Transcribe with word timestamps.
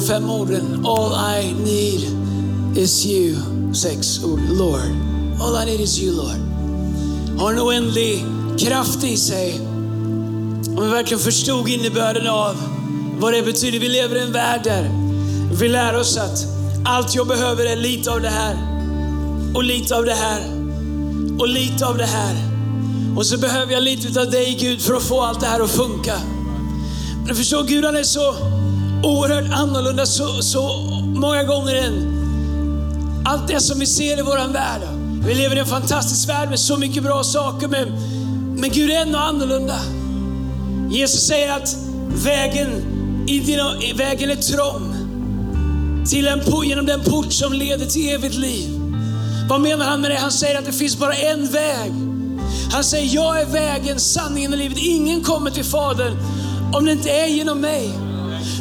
De 0.00 0.06
fem 0.06 0.30
orden, 0.30 0.86
all 0.86 1.12
I 1.12 1.52
need 1.52 2.00
is 2.76 3.06
you. 3.06 3.36
Sex 3.74 4.24
ord, 4.24 4.40
Lord. 4.48 4.90
All 5.40 5.56
I 5.56 5.64
need 5.64 5.80
is 5.80 5.98
you, 5.98 6.12
Lord. 6.16 6.38
Har 7.38 7.52
en 7.52 7.60
oändlig 7.60 8.24
kraft 8.58 9.04
i 9.04 9.16
sig. 9.16 9.60
Om 10.68 10.82
vi 10.82 10.88
verkligen 10.88 11.20
förstod 11.20 11.68
innebörden 11.68 12.26
av 12.26 12.56
vad 13.18 13.32
det 13.32 13.42
betyder. 13.42 13.78
Vi 13.78 13.88
lever 13.88 14.16
i 14.16 14.22
en 14.22 14.32
värld 14.32 14.60
där 14.64 14.90
vi 15.60 15.68
lär 15.68 15.96
oss 15.96 16.16
att 16.16 16.46
allt 16.84 17.14
jag 17.14 17.26
behöver 17.26 17.66
är 17.66 17.76
lite 17.76 18.10
av 18.10 18.20
det 18.20 18.28
här. 18.28 18.56
Och 19.54 19.64
lite 19.64 19.96
av 19.96 20.04
det 20.04 20.14
här. 20.14 20.40
Och 21.38 21.48
lite 21.48 21.86
av 21.86 21.96
det 21.98 22.06
här. 22.06 22.34
Och 23.16 23.26
så 23.26 23.38
behöver 23.38 23.72
jag 23.72 23.82
lite 23.82 24.20
av 24.20 24.30
dig 24.30 24.56
Gud 24.60 24.80
för 24.80 24.94
att 24.94 25.02
få 25.02 25.20
allt 25.20 25.40
det 25.40 25.46
här 25.46 25.60
att 25.60 25.70
funka. 25.70 26.14
Men 27.26 27.36
förstår 27.36 27.62
Gud 27.62 27.84
han 27.84 27.96
är 27.96 28.02
så 28.02 28.59
oerhört 29.02 29.52
annorlunda 29.52 30.06
så, 30.06 30.42
så 30.42 30.90
många 31.14 31.44
gånger 31.44 31.74
än 31.74 32.16
allt 33.24 33.48
det 33.48 33.60
som 33.60 33.78
vi 33.78 33.86
ser 33.86 34.18
i 34.18 34.22
våran 34.22 34.52
värld. 34.52 34.80
Vi 35.26 35.34
lever 35.34 35.56
i 35.56 35.58
en 35.58 35.66
fantastisk 35.66 36.28
värld 36.28 36.48
med 36.48 36.60
så 36.60 36.76
mycket 36.76 37.02
bra 37.02 37.24
saker 37.24 37.68
men, 37.68 37.88
men 38.60 38.70
Gud 38.70 38.90
är 38.90 39.02
ändå 39.02 39.18
annorlunda. 39.18 39.76
Jesus 40.90 41.20
säger 41.20 41.52
att 41.52 41.76
vägen, 42.24 42.68
i 43.28 43.40
dina, 43.40 43.74
vägen 43.94 44.30
är 44.30 44.36
trång 44.36 44.94
till 46.06 46.28
en, 46.28 46.40
genom 46.64 46.86
den 46.86 47.00
port 47.00 47.32
som 47.32 47.52
leder 47.52 47.86
till 47.86 48.08
evigt 48.08 48.34
liv. 48.34 48.80
Vad 49.48 49.60
menar 49.60 49.84
han 49.84 50.00
med 50.00 50.10
det? 50.10 50.16
Han 50.16 50.32
säger 50.32 50.58
att 50.58 50.66
det 50.66 50.72
finns 50.72 50.98
bara 50.98 51.14
en 51.14 51.46
väg. 51.46 51.92
Han 52.72 52.84
säger, 52.84 53.14
jag 53.14 53.40
är 53.40 53.46
vägen, 53.46 54.00
sanningen 54.00 54.52
och 54.52 54.58
livet. 54.58 54.78
Ingen 54.78 55.20
kommer 55.20 55.50
till 55.50 55.64
Fadern 55.64 56.16
om 56.72 56.84
det 56.84 56.92
inte 56.92 57.10
är 57.10 57.26
genom 57.26 57.60
mig. 57.60 57.90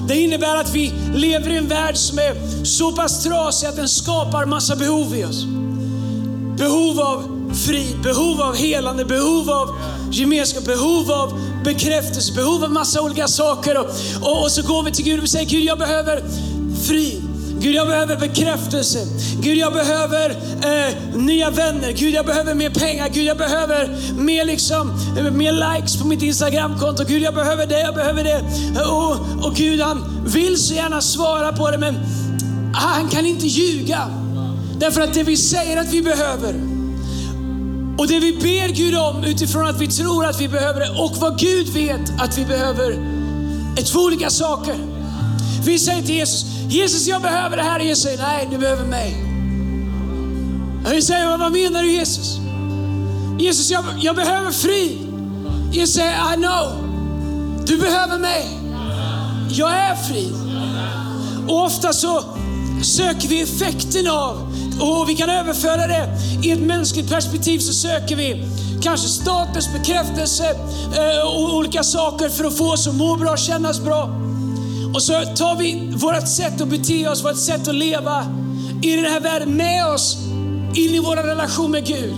Det 0.10 0.18
innebär 0.18 0.56
att 0.56 0.76
vi 0.76 0.94
lever 1.14 1.50
i 1.50 1.58
en 1.58 1.68
värld 1.68 1.98
som 1.98 2.18
är 2.20 2.66
så 2.66 2.92
pass 2.92 3.24
trasig 3.24 3.68
att 3.68 3.76
den 3.76 3.90
skapar 3.90 4.46
massa 4.46 4.76
behov 4.76 5.16
i 5.16 5.26
oss. 5.26 5.46
Behov 6.58 7.00
av 7.00 7.52
frid, 7.66 8.02
behov 8.04 8.42
av 8.42 8.56
helande, 8.56 9.06
behov 9.06 9.50
av 9.50 9.76
gemenskap, 10.12 10.66
behov 10.66 11.12
av 11.12 11.40
bekräftelse, 11.64 12.34
behov 12.34 12.64
av 12.64 12.72
massa 12.72 13.02
olika 13.02 13.28
saker. 13.28 13.78
Och, 13.78 13.86
och, 14.22 14.44
och 14.44 14.52
så 14.52 14.62
går 14.62 14.84
vi 14.84 14.92
till 14.92 15.06
Gud 15.06 15.24
och 15.24 15.30
säger, 15.30 15.50
Gud 15.50 15.64
jag 15.64 15.78
behöver 15.78 16.24
frid. 16.88 17.29
Gud, 17.62 17.76
jag 17.76 17.88
behöver 17.88 18.18
bekräftelse. 18.18 19.08
Gud, 19.42 19.58
jag 19.58 19.74
behöver 19.74 20.30
eh, 20.30 20.96
nya 21.16 21.50
vänner. 21.50 21.92
Gud, 21.92 22.14
jag 22.14 22.26
behöver 22.26 22.54
mer 22.54 22.70
pengar. 22.70 23.10
Gud, 23.10 23.26
jag 23.26 23.38
behöver 23.38 23.98
mer, 24.18 24.46
liksom, 24.46 24.94
eh, 25.18 25.32
mer 25.32 25.52
likes 25.52 25.98
på 25.98 26.08
mitt 26.08 26.22
Instagramkonto. 26.22 27.04
Gud, 27.08 27.22
jag 27.22 27.36
behöver 27.36 27.66
det, 27.66 27.80
jag 27.80 27.96
behöver 27.96 28.24
det. 28.24 28.42
Eh, 28.80 28.94
och, 28.94 29.46
och 29.46 29.56
Gud, 29.56 29.82
han 29.82 30.26
vill 30.28 30.58
så 30.58 30.74
gärna 30.74 31.02
svara 31.02 31.54
på 31.54 31.72
det, 31.72 31.78
men 31.78 31.96
han 32.74 33.10
kan 33.10 33.26
inte 33.26 33.48
ljuga. 33.48 34.08
Därför 34.80 35.02
att 35.02 35.14
det 35.14 35.24
vi 35.24 35.38
säger 35.38 35.78
att 35.78 35.94
vi 35.94 36.02
behöver 36.02 36.56
och 37.98 38.08
det 38.08 38.20
vi 38.20 38.34
ber 38.34 38.68
Gud 38.68 38.96
om 38.96 39.24
utifrån 39.24 39.68
att 39.68 39.82
vi 39.82 39.88
tror 39.88 40.26
att 40.26 40.42
vi 40.42 40.48
behöver 40.48 40.80
det 40.80 40.90
och 40.90 41.18
vad 41.18 41.40
Gud 41.40 41.68
vet 41.68 42.22
att 42.22 42.38
vi 42.38 42.46
behöver 42.46 42.92
är 43.78 43.82
två 43.82 44.00
olika 44.00 44.30
saker. 44.30 44.76
Vi 45.64 45.80
säger 45.80 46.02
till 46.02 46.16
Jesus, 46.16 46.46
Jesus 46.70 47.08
jag 47.08 47.22
behöver 47.22 47.58
det 47.58 47.64
här. 47.64 47.80
Jesus 47.80 48.04
säger, 48.04 48.18
nej 48.18 48.48
du 48.52 48.58
behöver 48.58 48.86
mig. 48.86 49.26
Och 50.86 50.92
vi 50.92 51.02
säger, 51.02 51.38
vad 51.38 51.52
menar 51.52 51.84
du 51.84 51.92
Jesus? 51.92 52.38
Jesus 53.40 53.72
jag, 53.72 53.84
jag 54.00 54.16
behöver 54.16 54.52
frid. 54.52 54.98
Jesus 55.72 55.96
säger, 55.96 56.34
I 56.34 56.36
know. 56.36 56.90
Du 57.66 57.78
behöver 57.78 58.18
mig. 58.18 58.48
Jag 59.50 59.72
är 59.72 59.96
fri. 59.96 60.32
Och 61.48 61.66
ofta 61.66 61.94
så 61.94 62.24
söker 62.84 63.28
vi 63.28 63.42
effekten 63.42 64.08
av, 64.08 64.54
och 64.80 65.10
vi 65.10 65.16
kan 65.16 65.30
överföra 65.30 65.88
det 65.88 66.10
i 66.44 66.52
ett 66.52 66.60
mänskligt 66.60 67.10
perspektiv, 67.10 67.60
så 67.60 67.74
söker 67.74 68.16
vi 68.16 68.46
kanske 68.82 69.08
status, 69.08 69.70
bekräftelse 69.74 70.50
eh, 70.96 71.28
och 71.28 71.56
olika 71.56 71.84
saker 71.84 72.30
för 72.30 72.44
att 72.44 72.58
få 72.58 72.72
oss 72.72 72.88
att 72.88 72.96
må 72.96 73.16
bra, 73.16 73.38
kännas 73.38 73.80
bra. 73.80 74.29
Och 74.94 75.04
så 75.04 75.14
tar 75.14 75.56
vi 75.56 75.92
vårt 75.96 76.28
sätt 76.28 76.62
att 76.62 76.68
bete 76.68 77.08
oss, 77.08 77.24
vårt 77.24 77.38
sätt 77.38 77.68
att 77.68 77.76
leva 77.76 78.26
i 78.82 78.96
den 78.96 79.06
här 79.06 79.20
världen 79.20 79.58
med 79.58 79.86
oss 79.86 80.18
in 80.76 80.96
i 80.96 81.00
vår 81.00 81.16
relation 81.16 81.72
med 81.72 81.88
Gud. 81.88 82.14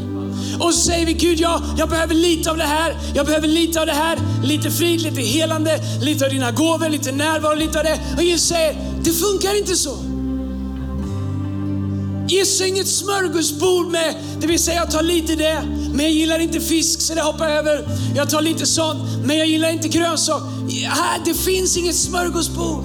Och 0.59 0.73
så 0.73 0.81
säger 0.81 1.05
vi 1.05 1.13
Gud, 1.13 1.39
jag, 1.39 1.61
jag 1.77 1.89
behöver 1.89 2.13
lite 2.13 2.51
av 2.51 2.57
det 2.57 2.63
här, 2.63 2.97
jag 3.15 3.25
behöver 3.25 3.47
lite 3.47 3.79
av 3.79 3.85
det 3.85 3.93
här, 3.93 4.19
lite 4.43 4.71
frid, 4.71 5.01
lite 5.01 5.21
helande, 5.21 5.79
lite 6.01 6.25
av 6.25 6.31
dina 6.31 6.51
gåvor, 6.51 6.89
lite 6.89 7.11
närvaro, 7.11 7.55
lite 7.55 7.77
av 7.79 7.83
det. 7.83 7.99
Och 8.17 8.23
Jesus 8.23 8.47
säger, 8.47 8.75
det 9.03 9.11
funkar 9.11 9.57
inte 9.57 9.75
så. 9.75 10.10
Jesus 12.31 12.61
inget 12.61 12.87
smörgåsbord 12.87 13.87
med, 13.87 14.15
det 14.39 14.47
vill 14.47 14.59
säga 14.59 14.77
jag 14.77 14.91
tar 14.91 15.03
lite 15.03 15.35
det, 15.35 15.63
men 15.93 16.05
jag 16.05 16.11
gillar 16.11 16.39
inte 16.39 16.59
fisk 16.59 17.01
så 17.01 17.15
det 17.15 17.21
hoppar 17.21 17.49
jag 17.49 17.57
över. 17.57 17.87
Jag 18.15 18.29
tar 18.29 18.41
lite 18.41 18.65
sånt, 18.65 18.99
men 19.25 19.37
jag 19.37 19.47
gillar 19.47 19.69
inte 19.69 19.87
grönsak. 19.87 20.41
Här, 20.83 21.21
det 21.25 21.33
finns 21.33 21.77
inget 21.77 21.95
smörgåsbord. 21.95 22.83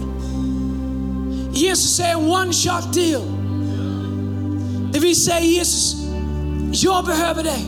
Jesus 1.55 1.97
säger 1.97 2.17
one 2.17 2.53
shot 2.53 2.95
deal. 2.95 3.23
Det 4.93 4.99
vill 4.99 5.17
säga 5.17 5.41
Jesus, 5.41 5.97
jag 6.73 7.05
behöver 7.05 7.45
dig. 7.45 7.65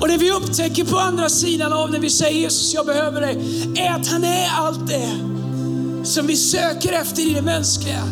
Och 0.00 0.08
det 0.08 0.16
vi 0.16 0.30
upptäcker 0.30 0.84
på 0.84 0.98
andra 0.98 1.28
sidan 1.28 1.72
av 1.72 1.90
när 1.90 1.98
vi 1.98 2.10
säger 2.10 2.40
Jesus, 2.40 2.74
jag 2.74 2.86
behöver 2.86 3.20
dig, 3.20 3.38
är 3.76 3.90
att 3.90 4.06
han 4.06 4.24
är 4.24 4.48
allt 4.58 4.88
det 4.88 5.10
som 6.04 6.26
vi 6.26 6.36
söker 6.36 6.92
efter 6.92 7.22
i 7.22 7.34
det 7.34 7.42
mänskliga. 7.42 8.04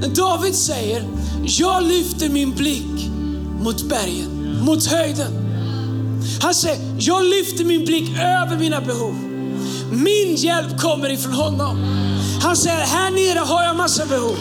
Men 0.00 0.14
David 0.14 0.54
säger, 0.54 1.04
jag 1.46 1.82
lyfter 1.82 2.28
min 2.28 2.54
blick 2.54 3.10
mot 3.60 3.82
bergen, 3.82 4.58
mot 4.64 4.86
höjden. 4.86 5.32
Han 6.42 6.54
säger, 6.54 6.78
jag 6.98 7.24
lyfter 7.24 7.64
min 7.64 7.84
blick 7.84 8.10
över 8.18 8.56
mina 8.58 8.80
behov. 8.80 9.14
Min 9.92 10.34
hjälp 10.34 10.80
kommer 10.80 11.10
ifrån 11.10 11.32
honom. 11.32 11.76
Han 12.42 12.56
säger, 12.56 12.86
här 12.86 13.10
nere 13.10 13.38
har 13.38 13.62
jag 13.62 13.76
massa 13.76 14.06
behov. 14.06 14.36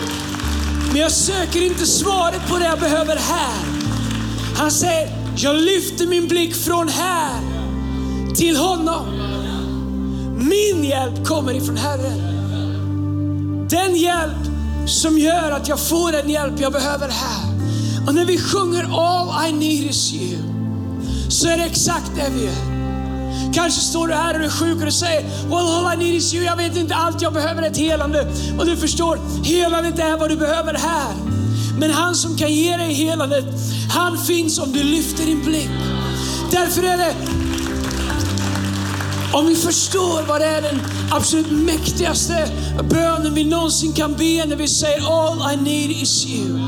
Men 0.92 1.02
jag 1.02 1.12
söker 1.12 1.62
inte 1.62 1.86
svaret 1.86 2.50
på 2.50 2.58
det 2.58 2.66
jag 2.66 2.80
behöver 2.80 3.16
här. 3.16 3.64
Han 4.58 4.72
säger, 4.72 5.10
jag 5.38 5.56
lyfter 5.56 6.08
min 6.08 6.28
blick 6.28 6.56
från 6.56 6.88
här 6.88 7.40
till 8.36 8.58
honom. 8.58 9.06
Min 10.38 10.84
hjälp 10.84 11.26
kommer 11.26 11.54
ifrån 11.54 11.78
Herren. 11.78 12.20
Den 13.70 13.96
hjälp 13.96 14.55
som 14.88 15.18
gör 15.18 15.52
att 15.52 15.68
jag 15.68 15.80
får 15.80 16.12
den 16.12 16.30
hjälp 16.30 16.54
jag 16.60 16.74
behöver 16.74 17.10
här. 17.10 17.56
Och 18.08 18.16
när 18.16 18.26
vi 18.26 18.38
sjunger 18.38 18.84
All 18.84 19.50
I 19.50 19.52
need 19.52 19.90
is 19.90 20.14
you, 20.14 20.38
så 21.30 21.48
är 21.48 21.58
det 21.58 21.64
exakt 21.64 22.12
det 22.16 22.30
vi 22.36 22.46
gör. 22.46 22.76
Kanske 23.54 23.82
står 23.82 24.08
du 24.08 24.14
här 24.14 24.40
och 24.40 24.46
är 24.46 24.50
sjuk 24.50 24.80
och 24.80 24.86
du 24.86 24.92
säger, 24.92 25.22
well 25.22 25.54
all 25.54 25.94
I 25.94 25.98
need 25.98 26.16
is 26.16 26.34
you. 26.34 26.46
Jag 26.46 26.58
vet 26.58 26.78
inte 26.78 26.96
allt, 26.96 27.22
jag 27.22 27.34
behöver 27.34 27.64
ett 27.64 27.78
helande. 27.78 28.28
Och 28.60 28.66
du 28.66 28.78
förstår, 28.78 29.20
helandet 29.44 30.00
är 30.00 30.18
vad 30.18 30.30
du 30.30 30.36
behöver 30.36 30.74
här. 30.74 31.14
Men 31.80 31.92
han 31.92 32.16
som 32.16 32.38
kan 32.38 32.54
ge 32.54 32.78
dig 32.78 32.94
helandet, 32.94 33.46
han 33.90 34.18
finns 34.18 34.60
om 34.60 34.72
du 34.72 34.84
lyfter 34.84 35.26
din 35.26 35.44
blick. 35.44 35.70
Därför 36.52 36.84
är 36.84 36.98
det 36.98 37.14
om 39.36 39.48
vi 39.48 39.56
förstår 39.56 40.28
vad 40.28 40.42
det 40.42 40.46
är 40.46 40.62
den 40.62 40.80
absolut 41.12 41.52
mäktigaste 41.52 42.48
bönen 42.90 43.34
vi 43.34 43.44
någonsin 43.44 43.94
kan 43.94 44.14
be 44.14 44.46
när 44.46 44.56
vi 44.56 44.68
säger 44.68 45.30
All 45.30 45.54
I 45.54 45.58
need 45.58 45.92
is 45.92 46.26
you. 46.28 46.60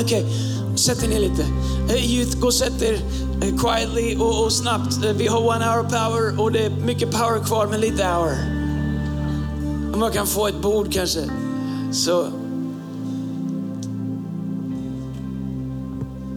Okej, 0.00 0.24
okay, 0.24 0.76
sätt 0.76 1.02
er 1.02 1.08
ner 1.08 1.20
lite. 1.20 1.42
Eh, 1.88 2.12
youth, 2.12 2.38
gå 2.40 2.46
och 2.46 2.54
sätt 2.54 2.82
er 2.82 2.94
eh, 3.42 3.56
quietly 3.56 4.16
och, 4.16 4.44
och 4.44 4.52
snabbt. 4.52 5.04
Eh, 5.04 5.12
vi 5.12 5.26
har 5.26 5.40
one 5.40 5.64
hour 5.64 5.82
power 5.82 6.40
och 6.40 6.52
det 6.52 6.64
är 6.64 6.70
mycket 6.70 7.10
power 7.10 7.44
kvar, 7.44 7.66
men 7.66 7.80
lite 7.80 8.04
hour. 8.04 8.36
Om 9.94 10.02
jag 10.02 10.12
kan 10.12 10.26
få 10.26 10.46
ett 10.48 10.62
bord 10.62 10.92
kanske. 10.92 11.20
Så. 11.92 12.26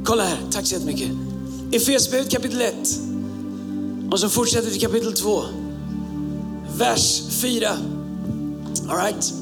Kolla 0.05 0.23
här, 0.23 0.37
tack 0.51 0.65
så 0.65 0.75
jättemycket. 0.75 1.09
Efesierbrevet 1.71 2.31
kapitel 2.31 2.61
1. 2.61 3.06
Mm. 4.07 4.13
Och 4.13 4.19
så 4.19 4.29
fortsätter 4.29 4.69
vi 4.69 4.79
kapitel 4.79 5.13
2. 5.13 5.43
Vers 6.77 7.21
4. 7.41 7.77
Alright. 8.89 9.33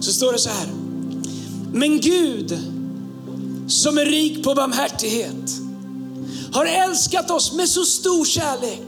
Så 0.00 0.12
står 0.12 0.32
det 0.32 0.38
så 0.38 0.50
här. 0.50 0.68
Men 1.72 2.00
Gud 2.00 2.58
som 3.68 3.98
är 3.98 4.04
rik 4.04 4.44
på 4.44 4.54
barmhärtighet 4.54 5.50
har 6.52 6.66
älskat 6.66 7.30
oss 7.30 7.52
med 7.52 7.68
så 7.68 7.84
stor 7.84 8.24
kärlek. 8.24 8.82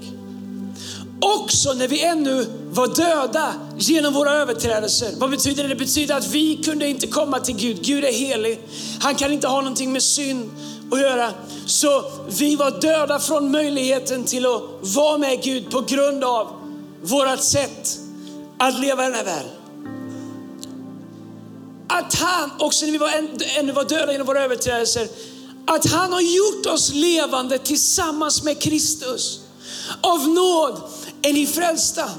Också 1.20 1.72
när 1.72 1.88
vi 1.88 2.04
ännu 2.04 2.46
var 2.70 2.86
döda 2.86 3.54
genom 3.78 4.14
våra 4.14 4.32
överträdelser. 4.32 5.10
Vad 5.18 5.30
betyder 5.30 5.62
det? 5.62 5.68
Det 5.68 5.76
betyder 5.76 6.14
att 6.14 6.26
vi 6.26 6.56
kunde 6.56 6.88
inte 6.88 7.06
komma 7.06 7.40
till 7.40 7.56
Gud. 7.56 7.82
Gud 7.82 8.04
är 8.04 8.12
helig. 8.12 8.60
Han 9.00 9.14
kan 9.14 9.32
inte 9.32 9.48
ha 9.48 9.60
någonting 9.60 9.92
med 9.92 10.02
synd 10.02 10.50
att 10.90 11.00
göra. 11.00 11.32
Så 11.66 12.04
vi 12.28 12.56
var 12.56 12.70
döda 12.70 13.18
från 13.18 13.50
möjligheten 13.50 14.24
till 14.24 14.46
att 14.46 14.62
vara 14.80 15.18
med 15.18 15.42
Gud 15.42 15.70
på 15.70 15.80
grund 15.80 16.24
av 16.24 16.46
vårt 17.02 17.40
sätt 17.40 17.98
att 18.58 18.80
leva 18.80 19.02
i 19.02 19.06
den 19.06 19.14
här 19.14 19.24
världen. 19.24 19.52
Att 21.88 22.14
han, 22.14 22.50
också 22.58 22.84
när 22.84 22.92
vi 22.92 22.98
var, 22.98 23.10
ännu 23.58 23.72
var 23.72 23.84
döda 23.84 24.12
genom 24.12 24.26
våra 24.26 24.44
överträdelser, 24.44 25.08
att 25.66 25.86
han 25.86 26.12
har 26.12 26.20
gjort 26.20 26.66
oss 26.66 26.92
levande 26.94 27.58
tillsammans 27.58 28.42
med 28.42 28.62
Kristus. 28.62 29.40
Av 30.00 30.28
nåd 30.28 30.80
är 31.22 31.32
ni 31.32 31.46
frälsta. 31.46 32.10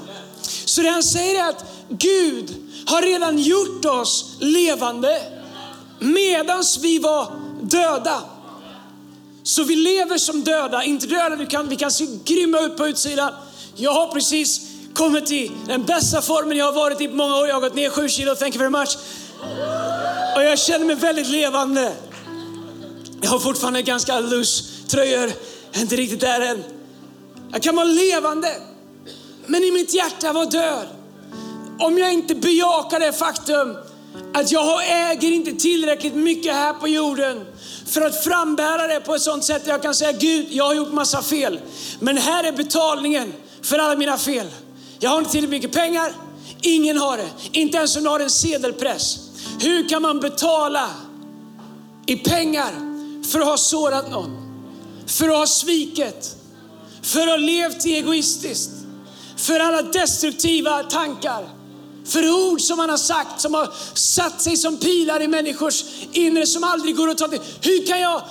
Så 0.64 0.82
det 0.82 0.88
han 0.88 1.02
säger 1.02 1.44
är 1.44 1.48
att 1.48 1.64
Gud 1.88 2.54
har 2.86 3.02
redan 3.02 3.38
gjort 3.38 3.84
oss 3.84 4.36
levande 4.38 5.22
medans 5.98 6.78
vi 6.78 6.98
var 6.98 7.26
döda. 7.62 8.22
Så 9.42 9.64
vi 9.64 9.76
lever 9.76 10.18
som 10.18 10.44
döda, 10.44 10.84
inte 10.84 11.06
döda, 11.06 11.36
vi 11.36 11.46
kan, 11.46 11.68
vi 11.68 11.76
kan 11.76 11.90
se 11.90 12.06
grymma 12.24 12.60
ut 12.60 12.76
på 12.76 12.86
utsidan. 12.86 13.32
Jag 13.76 13.92
har 13.92 14.06
precis 14.06 14.60
kommit 14.94 15.30
i 15.30 15.50
den 15.66 15.84
bästa 15.84 16.22
formen 16.22 16.56
jag 16.56 16.64
har 16.64 16.72
varit 16.72 17.00
i 17.00 17.08
på 17.08 17.14
många 17.14 17.36
år. 17.36 17.48
Jag 17.48 17.54
har 17.54 17.60
gått 17.60 17.74
ner 17.74 17.90
7 17.90 18.08
kilo, 18.08 18.34
thank 18.34 18.54
you 18.54 18.58
very 18.58 18.70
much. 18.80 18.98
Och 20.36 20.44
jag 20.44 20.58
känner 20.58 20.86
mig 20.86 20.96
väldigt 20.96 21.28
levande. 21.28 21.92
Jag 23.22 23.30
har 23.30 23.38
fortfarande 23.38 23.82
ganska 23.82 24.20
loose 24.20 24.64
tröjor, 24.88 25.32
inte 25.72 25.96
riktigt 25.96 26.20
där 26.20 26.40
än. 26.40 26.64
Jag 27.52 27.62
kan 27.62 27.76
vara 27.76 27.84
levande, 27.84 28.56
men 29.46 29.64
i 29.64 29.70
mitt 29.70 29.94
hjärta 29.94 30.32
var 30.32 30.46
död. 30.46 30.86
Om 31.78 31.98
jag 31.98 32.12
inte 32.12 32.34
bejakar 32.34 33.00
det 33.00 33.12
faktum 33.12 33.76
att 34.34 34.52
jag 34.52 34.82
äger 35.10 35.32
inte 35.32 35.52
tillräckligt 35.52 36.14
mycket 36.14 36.54
här 36.54 36.72
på 36.72 36.88
jorden 36.88 37.46
för 37.86 38.00
att 38.00 38.24
frambära 38.24 38.86
det 38.86 39.00
på 39.00 39.14
ett 39.14 39.22
sånt 39.22 39.44
sätt 39.44 39.62
att 39.62 39.68
jag 39.68 39.82
kan 39.82 39.94
säga 39.94 40.12
Gud, 40.12 40.46
jag 40.50 40.64
har 40.64 40.74
gjort 40.74 40.92
massa 40.92 41.22
fel. 41.22 41.60
Men 42.00 42.16
här 42.16 42.44
är 42.44 42.52
betalningen 42.52 43.32
för 43.62 43.78
alla 43.78 43.96
mina 43.96 44.18
fel. 44.18 44.46
Jag 44.98 45.10
har 45.10 45.18
inte 45.18 45.30
tillräckligt 45.30 45.62
mycket 45.62 45.72
pengar, 45.72 46.12
ingen 46.62 46.98
har 46.98 47.16
det. 47.16 47.28
Inte 47.52 47.76
ens 47.76 47.96
om 47.96 48.02
du 48.02 48.08
har 48.08 48.20
en 48.20 48.30
sedelpress. 48.30 49.18
Hur 49.60 49.88
kan 49.88 50.02
man 50.02 50.20
betala 50.20 50.90
i 52.06 52.16
pengar 52.16 52.70
för 53.32 53.40
att 53.40 53.46
ha 53.46 53.56
sårat 53.56 54.10
någon? 54.10 54.36
För 55.06 55.28
att 55.28 55.36
ha 55.36 55.46
svikit? 55.46 56.36
För 57.02 57.20
att 57.20 57.28
ha 57.28 57.36
levt 57.36 57.86
egoistiskt? 57.86 58.70
För 59.36 59.60
alla 59.60 59.82
destruktiva 59.82 60.82
tankar? 60.82 61.59
För 62.10 62.50
ord 62.50 62.60
som 62.60 62.76
man 62.76 62.90
har 62.90 62.96
sagt 62.96 63.40
som 63.40 63.54
har 63.54 63.72
satt 63.94 64.42
sig 64.42 64.56
som 64.56 64.76
pilar 64.76 65.22
i 65.22 65.28
människors 65.28 65.84
inre 66.12 66.46
som 66.46 66.64
aldrig 66.64 66.96
går 66.96 67.08
att 67.08 67.18
ta 67.18 67.28
till. 67.28 67.40
Hur 67.60 67.86
kan 67.86 68.00
jag 68.00 68.22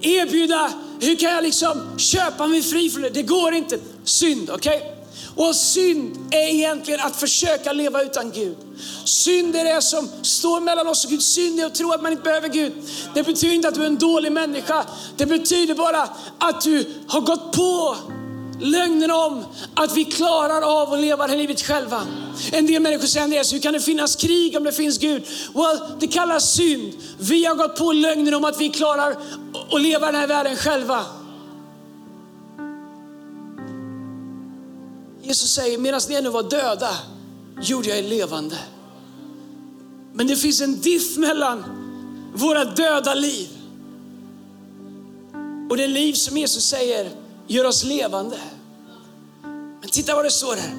erbjuda, 0.00 0.72
hur 1.00 1.16
kan 1.16 1.32
jag 1.32 1.42
liksom 1.42 1.98
köpa 1.98 2.46
mig 2.46 2.62
fri 2.62 2.90
från 2.90 3.02
det? 3.02 3.10
Det 3.10 3.22
går 3.22 3.54
inte. 3.54 3.78
Synd, 4.04 4.50
okej? 4.50 4.76
Okay? 4.76 4.94
Och 5.36 5.56
synd 5.56 6.34
är 6.34 6.48
egentligen 6.48 7.00
att 7.00 7.16
försöka 7.16 7.72
leva 7.72 8.02
utan 8.02 8.30
Gud. 8.30 8.56
Synd 9.04 9.56
är 9.56 9.64
det 9.64 9.82
som 9.82 10.08
står 10.22 10.60
mellan 10.60 10.86
oss 10.86 11.04
och 11.04 11.10
Gud. 11.10 11.22
Synd 11.22 11.60
är 11.60 11.66
att 11.66 11.74
tro 11.74 11.92
att 11.92 12.02
man 12.02 12.12
inte 12.12 12.24
behöver 12.24 12.48
Gud. 12.48 12.72
Det 13.14 13.22
betyder 13.22 13.54
inte 13.54 13.68
att 13.68 13.74
du 13.74 13.82
är 13.82 13.86
en 13.86 13.98
dålig 13.98 14.32
människa. 14.32 14.84
Det 15.16 15.26
betyder 15.26 15.74
bara 15.74 16.08
att 16.38 16.60
du 16.60 16.84
har 17.08 17.20
gått 17.20 17.52
på 17.52 17.96
lögnen 18.60 19.10
om 19.10 19.44
att 19.74 19.96
vi 19.96 20.04
klarar 20.04 20.82
av 20.82 20.92
att 20.92 21.00
leva 21.00 21.26
det 21.26 21.30
här 21.30 21.38
livet 21.38 21.62
själva. 21.62 22.06
En 22.52 22.66
del 22.66 22.82
människor 22.82 23.06
säger 23.06 23.24
Andreas, 23.24 23.52
hur 23.52 23.60
kan 23.60 23.72
det 23.72 23.80
finnas 23.80 24.16
krig 24.16 24.56
om 24.56 24.64
det 24.64 24.72
finns 24.72 24.98
Gud? 24.98 25.22
Well, 25.54 25.78
det 26.00 26.06
kallas 26.06 26.52
synd. 26.52 26.92
Vi 27.18 27.44
har 27.44 27.54
gått 27.54 27.76
på 27.76 27.92
lögnen 27.92 28.34
om 28.34 28.44
att 28.44 28.60
vi 28.60 28.68
klarar 28.68 29.16
att 29.72 29.80
leva 29.80 30.06
den 30.06 30.20
här 30.20 30.26
världen 30.26 30.56
själva. 30.56 31.04
Jesus 35.22 35.50
säger, 35.50 35.78
medan 35.78 36.00
ni 36.08 36.14
ännu 36.14 36.28
var 36.28 36.42
döda 36.42 36.90
gjorde 37.62 37.88
jag 37.88 37.98
er 37.98 38.02
levande. 38.02 38.58
Men 40.12 40.26
det 40.26 40.36
finns 40.36 40.60
en 40.60 40.80
diff 40.80 41.16
mellan 41.16 41.64
våra 42.34 42.64
döda 42.64 43.14
liv 43.14 43.48
och 45.70 45.76
det 45.76 45.86
liv 45.86 46.12
som 46.12 46.36
Jesus 46.36 46.64
säger 46.64 47.10
gör 47.46 47.64
oss 47.64 47.84
levande. 47.84 48.38
Men 49.80 49.90
titta 49.90 50.14
vad 50.14 50.24
det 50.24 50.30
står 50.30 50.56
här, 50.56 50.74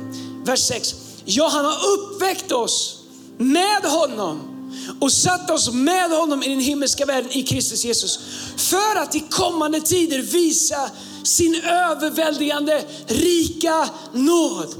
vers 0.45 0.59
6. 0.59 0.95
Ja, 1.25 1.47
han 1.47 1.65
har 1.65 1.77
uppväckt 1.93 2.51
oss 2.51 3.01
med 3.37 3.83
honom 3.83 4.51
och 4.99 5.11
satt 5.11 5.49
oss 5.49 5.71
med 5.71 6.09
honom 6.09 6.43
i 6.43 6.49
den 6.49 6.59
himmelska 6.59 7.05
världen 7.05 7.31
i 7.31 7.43
Kristus 7.43 7.85
Jesus. 7.85 8.19
För 8.57 8.95
att 8.95 9.15
i 9.15 9.19
kommande 9.19 9.81
tider 9.81 10.21
visa 10.21 10.89
sin 11.23 11.55
överväldigande 11.55 12.83
rika 13.07 13.89
nåd 14.13 14.75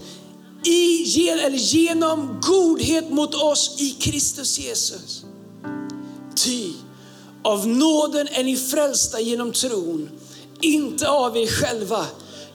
i, 0.64 1.30
eller 1.30 1.58
genom 1.58 2.42
godhet 2.42 3.10
mot 3.10 3.36
oss 3.36 3.76
i 3.80 3.90
Kristus 3.90 4.60
Jesus. 4.60 5.24
Ty 6.36 6.74
av 7.44 7.68
nåden 7.68 8.28
är 8.32 8.44
ni 8.44 8.58
frälsta 8.58 9.20
genom 9.20 9.52
tron, 9.52 10.10
inte 10.62 11.10
av 11.10 11.38
er 11.38 11.48
själva. 11.48 12.06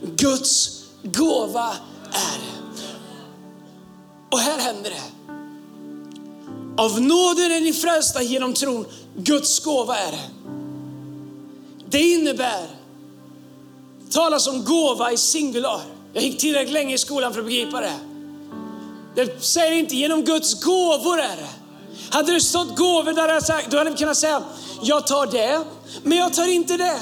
Guds 0.00 0.82
gåva 1.02 1.76
är 2.12 2.38
det. 2.38 2.82
Och 4.30 4.38
här 4.38 4.58
händer 4.58 4.90
det. 4.90 5.02
Av 6.82 7.00
nåden 7.00 7.52
är 7.52 7.60
ni 7.60 7.72
frälsta 7.72 8.22
genom 8.22 8.54
tron, 8.54 8.86
Guds 9.16 9.60
gåva 9.60 9.98
är 9.98 10.12
det. 10.12 10.30
Det 11.88 12.00
innebär 12.00 12.66
talas 14.10 14.46
om 14.46 14.64
gåva 14.64 15.12
i 15.12 15.16
singular. 15.16 15.80
Jag 16.12 16.22
gick 16.22 16.38
tillräckligt 16.38 16.72
länge 16.72 16.94
i 16.94 16.98
skolan 16.98 17.32
för 17.32 17.40
att 17.40 17.46
begripa 17.46 17.80
det. 17.80 17.98
Det 19.14 19.44
säger 19.44 19.72
inte 19.72 19.96
genom 19.96 20.22
Guds 20.22 20.64
gåvor 20.64 21.20
är 21.20 21.36
det. 21.36 21.48
Hade 22.10 22.32
det 22.32 22.40
stått 22.40 22.76
gåvor 22.76 23.12
där 23.12 23.28
jag 23.28 23.42
sagt, 23.42 23.70
då 23.70 23.78
hade 23.78 23.90
vi 23.90 23.96
kunnat 23.96 24.16
säga, 24.16 24.42
jag 24.82 25.06
tar 25.06 25.26
det, 25.26 25.64
men 26.02 26.18
jag 26.18 26.34
tar 26.34 26.48
inte 26.48 26.76
det. 26.76 27.00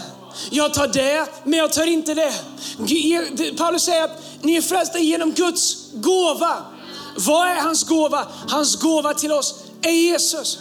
Jag 0.51 0.75
tar 0.75 0.87
det, 0.87 1.27
men 1.45 1.59
jag 1.59 1.73
tar 1.73 1.87
inte 1.87 2.15
det. 2.15 2.33
Paulus 3.57 3.83
säger 3.83 4.05
att 4.05 4.23
ni 4.43 4.55
är 4.55 4.63
frälsta 4.63 4.99
genom 4.99 5.33
Guds 5.33 5.77
gåva. 5.93 6.57
Vad 7.17 7.49
är 7.49 7.61
hans 7.61 7.85
gåva? 7.85 8.27
Hans 8.49 8.77
gåva 8.77 9.15
till 9.15 9.33
oss 9.33 9.55
är 9.83 9.91
Jesus. 9.91 10.59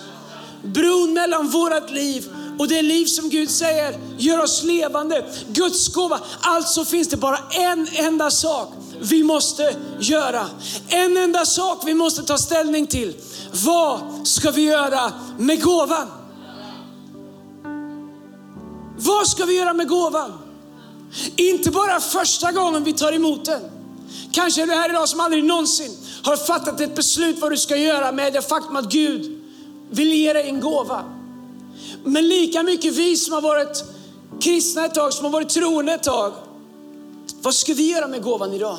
Bron 0.63 1.13
mellan 1.13 1.49
vårt 1.49 1.89
liv 1.89 2.29
och 2.59 2.67
det 2.67 2.81
liv 2.81 3.05
som 3.05 3.29
Gud 3.29 3.49
säger 3.49 3.99
gör 4.17 4.43
oss 4.43 4.63
levande. 4.63 5.25
Guds 5.47 5.87
gåva. 5.87 6.19
Alltså 6.41 6.85
finns 6.85 7.07
det 7.07 7.17
bara 7.17 7.39
en 7.51 7.87
enda 7.93 8.31
sak 8.31 8.73
vi 9.01 9.23
måste 9.23 9.75
göra. 9.99 10.45
En 10.87 11.17
enda 11.17 11.45
sak 11.45 11.81
vi 11.85 11.93
måste 11.93 12.23
ta 12.23 12.37
ställning 12.37 12.87
till. 12.87 13.15
Vad 13.65 13.99
ska 14.23 14.51
vi 14.51 14.61
göra 14.61 15.11
med 15.37 15.63
gåvan? 15.63 16.07
Vad 18.97 19.27
ska 19.27 19.45
vi 19.45 19.57
göra 19.57 19.73
med 19.73 19.87
gåvan? 19.87 20.33
Inte 21.35 21.71
bara 21.71 21.99
första 21.99 22.51
gången 22.51 22.83
vi 22.83 22.93
tar 22.93 23.11
emot 23.11 23.45
den. 23.45 23.61
Kanske 24.31 24.61
är 24.61 24.67
du 24.67 24.73
här 24.73 24.89
idag 24.89 25.09
som 25.09 25.19
aldrig 25.19 25.43
någonsin 25.43 25.97
har 26.23 26.37
fattat 26.37 26.81
ett 26.81 26.95
beslut 26.95 27.39
vad 27.39 27.51
du 27.51 27.57
ska 27.57 27.75
göra 27.75 28.11
med 28.11 28.33
det 28.33 28.41
faktum 28.41 28.75
att 28.75 28.91
Gud 28.91 29.41
vill 29.89 30.13
ge 30.13 30.33
dig 30.33 30.49
en 30.49 30.59
gåva. 30.59 31.03
Men 32.03 32.27
lika 32.27 32.63
mycket 32.63 32.93
vi 32.93 33.17
som 33.17 33.33
har 33.33 33.41
varit 33.41 33.83
kristna 34.39 34.85
ett 34.85 34.93
tag, 34.93 35.13
som 35.13 35.25
har 35.25 35.31
varit 35.31 35.49
troende 35.49 35.93
ett 35.93 36.03
tag. 36.03 36.33
Vad 37.41 37.55
ska 37.55 37.73
vi 37.73 37.91
göra 37.91 38.07
med 38.07 38.23
gåvan 38.23 38.53
idag? 38.53 38.77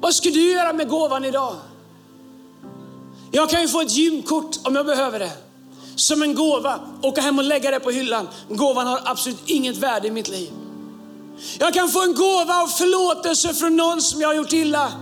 Vad 0.00 0.14
ska 0.14 0.30
du 0.30 0.50
göra 0.50 0.72
med 0.72 0.88
gåvan 0.88 1.24
idag? 1.24 1.54
Jag 3.30 3.50
kan 3.50 3.62
ju 3.62 3.68
få 3.68 3.80
ett 3.80 3.92
gymkort 3.92 4.56
om 4.62 4.76
jag 4.76 4.86
behöver 4.86 5.18
det. 5.18 5.32
Som 6.02 6.22
en 6.22 6.34
gåva, 6.34 6.80
åka 7.02 7.20
hem 7.20 7.38
och 7.38 7.44
lägga 7.44 7.70
det 7.70 7.80
på 7.80 7.90
hyllan. 7.90 8.28
Gåvan 8.48 8.86
har 8.86 9.00
absolut 9.04 9.38
inget 9.46 9.76
värde 9.76 10.08
i 10.08 10.10
mitt 10.10 10.28
liv. 10.28 10.50
Jag 11.58 11.74
kan 11.74 11.88
få 11.88 12.02
en 12.02 12.14
gåva 12.14 12.62
av 12.62 12.66
förlåtelse 12.66 13.54
från 13.54 13.76
någon 13.76 14.02
som 14.02 14.20
jag 14.20 14.28
har 14.28 14.34
gjort 14.34 14.52
illa. 14.52 14.92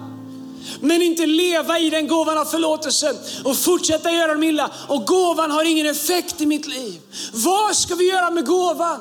Men 0.81 1.03
inte 1.03 1.27
leva 1.27 1.79
i 1.79 1.91
den 1.91 2.09
gåvan 2.09 2.39
av 2.39 2.45
förlåtelse 2.45 3.17
och 3.45 3.57
fortsätta 3.57 4.11
göra 4.11 4.33
dem 4.33 4.43
illa. 4.43 4.71
Och 4.89 5.07
gåvan 5.07 5.51
har 5.51 5.65
ingen 5.65 5.87
effekt 5.87 6.41
i 6.41 6.47
mitt 6.47 6.67
liv. 6.67 7.01
Vad 7.33 7.77
ska 7.77 7.95
vi 7.95 8.11
göra 8.11 8.31
med 8.31 8.47
gåvan? 8.47 9.01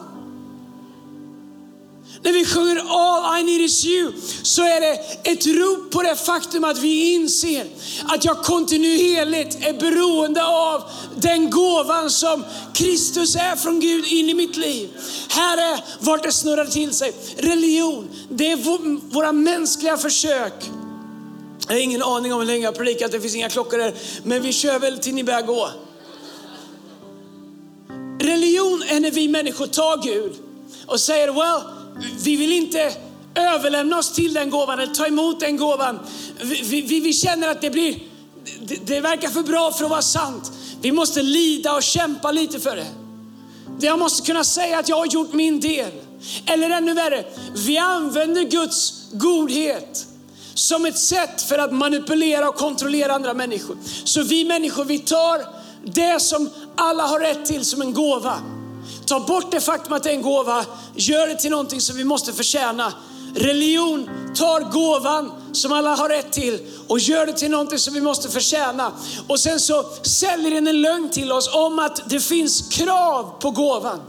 När 2.23 2.33
vi 2.33 2.45
sjunger 2.45 2.83
All 2.88 3.39
I 3.39 3.43
need 3.43 3.61
is 3.61 3.85
you 3.85 4.11
så 4.43 4.61
är 4.61 4.81
det 4.81 5.29
ett 5.31 5.47
rop 5.47 5.91
på 5.91 6.01
det 6.01 6.15
faktum 6.15 6.63
att 6.63 6.77
vi 6.77 7.13
inser 7.13 7.65
att 8.05 8.25
jag 8.25 8.43
kontinuerligt 8.43 9.57
är 9.65 9.73
beroende 9.73 10.45
av 10.45 10.83
den 11.15 11.49
gåvan 11.49 12.09
som 12.09 12.45
Kristus 12.73 13.35
är 13.35 13.55
från 13.55 13.79
Gud 13.79 14.07
in 14.07 14.29
i 14.29 14.33
mitt 14.33 14.57
liv. 14.57 14.89
Här 15.29 15.57
är 15.73 15.79
vart 15.99 16.23
det 16.23 16.31
snurrar 16.31 16.65
till 16.65 16.93
sig. 16.93 17.13
Religion, 17.38 18.09
det 18.29 18.51
är 18.51 18.57
våra 19.13 19.31
mänskliga 19.31 19.97
försök. 19.97 20.53
Jag 21.67 21.75
har 21.75 21.81
ingen 21.81 22.03
aning 22.03 22.33
om 22.33 22.39
hur 22.39 22.47
länge 22.47 22.63
jag 22.63 22.71
har 22.71 22.77
predikat, 22.77 23.11
det 23.11 23.21
finns 23.21 23.35
inga 23.35 23.49
klockor 23.49 23.77
där. 23.77 23.93
Men 24.23 24.41
vi 24.41 24.53
kör 24.53 24.79
väl 24.79 24.99
till 24.99 25.13
ni 25.13 25.23
börjar 25.23 25.41
gå. 25.41 25.69
Religion 28.19 28.83
är 28.88 28.99
när 28.99 29.11
vi 29.11 29.27
människor 29.27 29.67
tar 29.67 30.03
Gud 30.03 30.33
och 30.85 30.99
säger, 30.99 31.27
well, 31.27 31.78
vi 32.23 32.35
vill 32.35 32.51
inte 32.51 32.93
överlämna 33.35 33.97
oss 33.97 34.11
till 34.11 34.33
den 34.33 34.49
gåvan 34.49 34.79
eller 34.79 34.93
ta 34.93 35.07
emot 35.07 35.39
den 35.39 35.57
gåvan. 35.57 35.99
Vi, 36.41 36.81
vi, 36.81 36.99
vi 36.99 37.13
känner 37.13 37.47
att 37.47 37.61
det 37.61 37.69
blir, 37.69 37.99
det, 38.61 38.87
det, 38.87 39.01
verkar 39.01 39.27
för 39.27 39.43
bra 39.43 39.71
för 39.71 39.83
att 39.83 39.91
vara 39.91 40.01
sant. 40.01 40.51
Vi 40.81 40.91
måste 40.91 41.21
lida 41.21 41.73
och 41.73 41.83
kämpa 41.83 42.31
lite 42.31 42.59
för 42.59 42.75
det. 42.75 42.87
Jag 43.79 43.99
måste 43.99 44.27
kunna 44.27 44.43
säga 44.43 44.79
att 44.79 44.89
jag 44.89 44.95
har 44.95 45.05
gjort 45.05 45.33
min 45.33 45.59
del. 45.59 45.91
Eller 46.45 46.69
ännu 46.69 46.93
värre, 46.93 47.25
vi 47.55 47.77
använder 47.77 48.43
Guds 48.43 48.93
godhet 49.13 50.05
som 50.53 50.85
ett 50.85 50.99
sätt 50.99 51.41
för 51.41 51.57
att 51.57 51.73
manipulera 51.73 52.49
och 52.49 52.55
kontrollera 52.55 53.13
andra 53.13 53.33
människor. 53.33 53.77
Så 54.03 54.23
vi 54.23 54.45
människor, 54.45 54.85
vi 54.85 54.99
tar 54.99 55.45
det 55.83 56.19
som 56.19 56.49
alla 56.75 57.03
har 57.03 57.19
rätt 57.19 57.45
till 57.45 57.65
som 57.65 57.81
en 57.81 57.93
gåva 57.93 58.41
Ta 59.09 59.19
bort 59.19 59.51
det 59.51 59.61
faktum 59.61 59.93
att 59.93 60.03
det 60.03 60.09
är 60.09 60.13
en 60.13 60.21
gåva, 60.21 60.65
gör 60.95 61.27
det 61.27 61.35
till 61.35 61.51
någonting 61.51 61.81
som 61.81 61.95
vi 61.95 62.03
måste 62.03 62.33
förtjäna. 62.33 62.93
Religion 63.35 64.09
tar 64.35 64.71
gåvan 64.71 65.31
som 65.51 65.71
alla 65.71 65.95
har 65.95 66.09
rätt 66.09 66.31
till 66.31 66.59
och 66.87 66.99
gör 66.99 67.25
det 67.25 67.33
till 67.33 67.51
någonting 67.51 67.79
som 67.79 67.93
vi 67.93 68.01
måste 68.01 68.29
förtjäna. 68.29 68.91
Och 69.27 69.39
sen 69.39 69.59
så 69.59 69.85
säljer 70.01 70.51
den 70.51 70.67
en 70.67 70.81
lögn 70.81 71.09
till 71.09 71.31
oss 71.31 71.55
om 71.55 71.79
att 71.79 72.09
det 72.09 72.19
finns 72.19 72.69
krav 72.69 73.33
på 73.39 73.51
gåvan. 73.51 73.99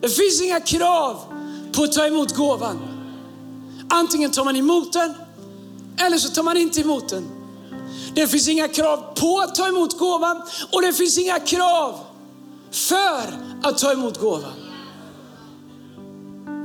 Det 0.00 0.08
finns 0.08 0.42
inga 0.42 0.60
krav 0.60 1.20
på 1.72 1.82
att 1.82 1.92
ta 1.92 2.06
emot 2.06 2.34
gåvan. 2.34 2.78
Antingen 3.88 4.30
tar 4.30 4.44
man 4.44 4.56
emot 4.56 4.92
den 4.92 5.14
eller 6.06 6.18
så 6.18 6.28
tar 6.28 6.42
man 6.42 6.56
inte 6.56 6.80
emot 6.80 7.08
den. 7.08 7.28
Det 8.14 8.28
finns 8.28 8.48
inga 8.48 8.68
krav 8.68 9.14
på 9.14 9.38
att 9.38 9.54
ta 9.54 9.68
emot 9.68 9.98
gåvan 9.98 10.42
och 10.72 10.82
det 10.82 10.92
finns 10.92 11.18
inga 11.18 11.38
krav 11.40 12.00
för 12.70 13.53
atësoj 13.64 13.96
mu 13.96 14.12
të 14.12 14.20
gova. 14.20 14.52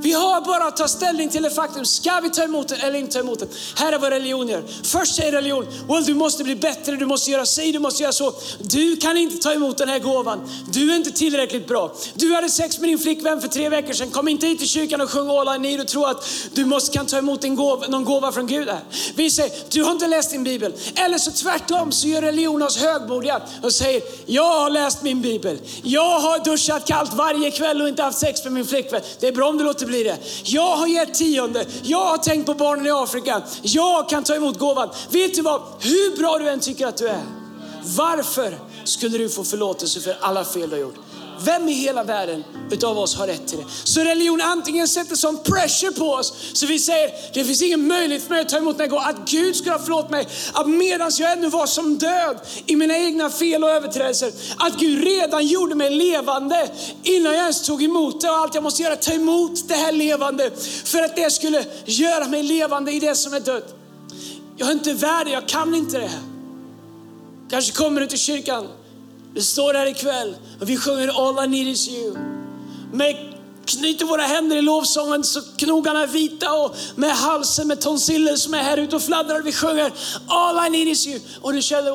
Vi 0.02 0.12
har 0.12 0.40
bara 0.40 0.64
att 0.64 0.76
ta 0.76 0.88
ställning 0.88 1.28
till 1.28 1.42
det 1.42 1.50
faktum, 1.50 1.84
ska 1.84 2.20
vi 2.22 2.30
ta 2.30 2.42
emot 2.42 2.68
den 2.68 2.80
eller 2.80 2.98
inte 2.98 3.12
ta 3.12 3.18
emot 3.18 3.38
det? 3.38 3.46
Här 3.76 3.92
är 3.92 3.98
vad 3.98 4.12
religion 4.12 4.48
gör. 4.48 4.62
Först 4.82 5.14
säger 5.14 5.32
religion, 5.32 5.66
well, 5.88 6.04
du 6.04 6.14
måste 6.14 6.44
bli 6.44 6.56
bättre, 6.56 6.96
du 6.96 7.06
måste 7.06 7.30
göra 7.30 7.46
sig, 7.46 7.72
du 7.72 7.78
måste 7.78 8.02
göra 8.02 8.12
så. 8.12 8.32
Du 8.58 8.96
kan 8.96 9.16
inte 9.16 9.36
ta 9.36 9.52
emot 9.52 9.78
den 9.78 9.88
här 9.88 9.98
gåvan. 9.98 10.50
Du 10.72 10.92
är 10.92 10.96
inte 10.96 11.10
tillräckligt 11.10 11.68
bra. 11.68 11.94
Du 12.14 12.34
hade 12.34 12.48
sex 12.48 12.78
med 12.78 12.88
din 12.88 12.98
flickvän 12.98 13.40
för 13.40 13.48
tre 13.48 13.68
veckor 13.68 13.92
sedan. 13.92 14.10
Kom 14.10 14.28
inte 14.28 14.46
hit 14.46 14.58
till 14.58 14.68
kyrkan 14.68 15.00
och 15.00 15.10
sjung 15.10 15.30
All 15.30 15.56
I 15.56 15.58
need 15.58 15.80
och 15.80 15.88
tro 15.88 16.04
att 16.04 16.28
du 16.54 16.64
måste 16.64 16.96
kan 16.96 17.06
ta 17.06 17.18
emot 17.18 17.44
en 17.44 17.56
gåva, 17.56 17.86
någon 17.86 18.04
gåva 18.04 18.32
från 18.32 18.46
Gud 18.46 18.68
här. 18.68 18.80
Vi 19.14 19.30
säger, 19.30 19.52
du 19.70 19.82
har 19.82 19.92
inte 19.92 20.06
läst 20.06 20.30
din 20.30 20.44
bibel. 20.44 20.72
Eller 20.94 21.18
så 21.18 21.30
tvärtom 21.30 21.92
så 21.92 22.08
gör 22.08 22.22
religion 22.22 22.62
oss 22.62 22.76
högmodiga 22.76 23.42
och 23.62 23.72
säger, 23.72 24.02
jag 24.26 24.60
har 24.60 24.70
läst 24.70 25.02
min 25.02 25.22
bibel. 25.22 25.58
Jag 25.82 26.20
har 26.20 26.44
duschat 26.44 26.86
kallt 26.86 27.12
varje 27.14 27.50
kväll 27.50 27.82
och 27.82 27.88
inte 27.88 28.02
haft 28.02 28.18
sex 28.18 28.44
med 28.44 28.52
min 28.52 28.66
flickvän. 28.66 29.00
Det 29.20 29.28
är 29.28 29.32
bra 29.32 29.48
om 29.48 29.58
du 29.58 29.64
låter 29.64 29.89
blir 29.90 30.04
det. 30.04 30.18
Jag 30.44 30.76
har 30.76 30.86
gett 30.86 31.14
tionde, 31.14 31.66
jag 31.82 32.04
har 32.04 32.18
tänkt 32.18 32.46
på 32.46 32.54
barnen 32.54 32.86
i 32.86 32.90
Afrika, 32.90 33.42
jag 33.62 34.08
kan 34.08 34.24
ta 34.24 34.34
emot 34.34 34.58
gåvan. 34.58 34.88
Vet 35.10 35.34
du 35.34 35.42
vad, 35.42 35.62
hur 35.80 36.16
bra 36.16 36.38
du 36.38 36.48
än 36.48 36.60
tycker 36.60 36.86
att 36.86 36.96
du 36.96 37.08
är, 37.08 37.22
varför 37.96 38.58
skulle 38.84 39.18
du 39.18 39.28
få 39.28 39.44
förlåtelse 39.44 40.00
för 40.00 40.16
alla 40.20 40.44
fel 40.44 40.70
du 40.70 40.76
har 40.76 40.80
gjort? 40.80 40.96
Vem 41.44 41.68
i 41.68 41.72
hela 41.72 42.04
världen 42.04 42.44
utav 42.70 42.98
oss 42.98 43.16
har 43.16 43.26
rätt 43.26 43.48
till 43.48 43.58
det? 43.58 43.64
Så 43.84 44.00
religion 44.00 44.40
antingen 44.40 44.88
sätter 44.88 45.16
sån 45.16 45.38
pressure 45.38 45.92
på 45.92 46.04
oss 46.04 46.34
så 46.52 46.66
vi 46.66 46.78
säger 46.78 47.10
det 47.34 47.44
finns 47.44 47.62
ingen 47.62 47.86
möjlighet 47.86 48.22
för 48.22 48.30
mig 48.30 48.40
att 48.40 48.48
ta 48.48 48.56
emot 48.56 48.78
den 48.78 48.92
Att 48.92 49.30
Gud 49.30 49.56
skulle 49.56 49.72
ha 49.72 49.78
förlåtit 49.78 50.10
mig. 50.10 50.28
Att 50.52 50.68
medan 50.68 51.10
jag 51.18 51.32
ännu 51.32 51.48
var 51.48 51.66
som 51.66 51.98
död 51.98 52.40
i 52.66 52.76
mina 52.76 52.96
egna 52.96 53.30
fel 53.30 53.64
och 53.64 53.70
överträdelser. 53.70 54.32
Att 54.56 54.76
Gud 54.76 55.04
redan 55.04 55.46
gjorde 55.46 55.74
mig 55.74 55.90
levande 55.90 56.70
innan 57.02 57.32
jag 57.32 57.42
ens 57.42 57.66
tog 57.66 57.82
emot 57.82 58.20
det. 58.20 58.30
Och 58.30 58.36
allt 58.36 58.54
jag 58.54 58.62
måste 58.62 58.82
göra 58.82 58.92
är 58.92 58.96
ta 58.96 59.12
emot 59.12 59.68
det 59.68 59.74
här 59.74 59.92
levande. 59.92 60.50
För 60.84 61.02
att 61.02 61.16
det 61.16 61.30
skulle 61.32 61.64
göra 61.84 62.28
mig 62.28 62.42
levande 62.42 62.92
i 62.92 63.00
det 63.00 63.14
som 63.14 63.34
är 63.34 63.40
dött. 63.40 63.74
Jag 64.56 64.68
är 64.68 64.72
inte 64.72 64.92
värd 64.92 65.26
det, 65.26 65.32
jag 65.32 65.48
kan 65.48 65.74
inte 65.74 65.98
det 65.98 66.06
här. 66.06 66.22
Kanske 67.50 67.72
kommer 67.72 68.00
du 68.00 68.06
till 68.06 68.18
kyrkan 68.18 68.68
vi 69.34 69.42
står 69.42 69.74
här 69.74 69.86
ikväll 69.86 70.36
och 70.60 70.68
vi 70.68 70.76
sjunger 70.76 71.28
All 71.28 71.44
I 71.44 71.48
need 71.48 71.68
is 71.68 71.88
you. 71.88 72.16
Med 72.92 73.34
knyter 73.64 74.06
våra 74.06 74.22
händer 74.22 74.56
i 74.56 74.62
lovsången 74.62 75.24
så 75.24 75.40
knogarna 75.56 76.02
är 76.02 76.06
vita 76.06 76.52
och 76.52 76.76
med 76.96 77.10
halsen 77.10 77.68
med 77.68 77.80
tonsiller 77.80 78.36
som 78.36 78.54
är 78.54 78.62
här 78.62 78.76
ute 78.76 78.96
och 78.96 79.02
fladdrar. 79.02 79.42
Vi 79.42 79.52
sjunger 79.52 79.92
All 80.26 80.66
I 80.66 80.70
need 80.70 80.88
is 80.88 81.06
you. 81.06 81.20
Och 81.40 81.52
du 81.52 81.62
känner, 81.62 81.90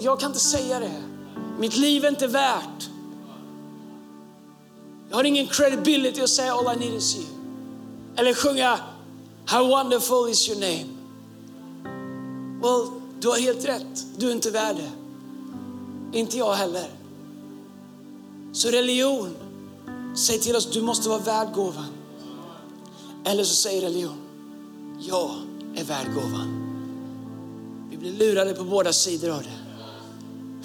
jag 0.00 0.20
kan 0.20 0.30
inte 0.30 0.40
säga 0.40 0.80
det. 0.80 1.02
Mitt 1.58 1.76
liv 1.76 2.04
är 2.04 2.08
inte 2.08 2.26
värt. 2.26 2.88
Jag 5.10 5.16
har 5.16 5.24
ingen 5.24 5.46
credibility 5.46 6.20
att 6.20 6.30
säga 6.30 6.54
All 6.54 6.76
I 6.76 6.78
need 6.78 6.94
is 6.94 7.16
you. 7.16 7.26
Eller 8.16 8.34
sjunga 8.34 8.78
How 9.46 9.68
wonderful 9.68 10.28
is 10.30 10.48
your 10.48 10.60
name. 10.60 10.86
Well, 12.62 13.00
du 13.20 13.28
har 13.28 13.38
helt 13.38 13.64
rätt. 13.64 14.04
Du 14.16 14.28
är 14.28 14.32
inte 14.32 14.50
värd 14.50 14.76
det. 14.76 15.05
Inte 16.16 16.38
jag 16.38 16.54
heller. 16.54 16.86
Så 18.52 18.68
religion 18.68 19.36
säger 20.16 20.40
till 20.40 20.56
oss, 20.56 20.66
du 20.72 20.82
måste 20.82 21.08
vara 21.08 21.18
värd 21.18 21.54
gåvan. 21.54 21.86
Eller 23.24 23.44
så 23.44 23.54
säger 23.54 23.82
religion, 23.82 24.16
jag 25.00 25.30
är 25.74 25.84
värd 25.84 26.06
gåvan. 26.14 26.62
Vi 27.90 27.96
blir 27.96 28.12
lurade 28.12 28.54
på 28.54 28.64
båda 28.64 28.92
sidor 28.92 29.30
av 29.30 29.42
det. 29.42 29.58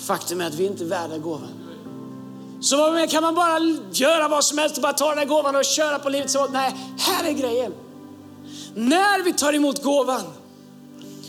Faktum 0.03 0.41
är 0.41 0.47
att 0.47 0.53
vi 0.53 0.65
inte 0.65 0.83
är 0.83 0.87
värda 0.87 1.17
gåvan. 1.17 1.53
Så 2.61 3.07
kan 3.09 3.23
man 3.23 3.35
bara 3.35 3.59
göra 3.91 4.27
vad 4.27 4.43
som 4.43 4.57
helst 4.57 4.75
och 4.75 4.81
bara 4.81 4.93
ta 4.93 5.09
den 5.09 5.17
här 5.17 5.25
gåvan 5.25 5.55
och 5.55 5.65
köra 5.65 5.99
på 5.99 6.09
livet 6.09 6.31
så? 6.31 6.47
Nej, 6.47 6.75
här 6.97 7.29
är 7.29 7.33
grejen. 7.33 7.73
När 8.75 9.23
vi 9.23 9.33
tar 9.33 9.53
emot 9.53 9.83
gåvan 9.83 10.23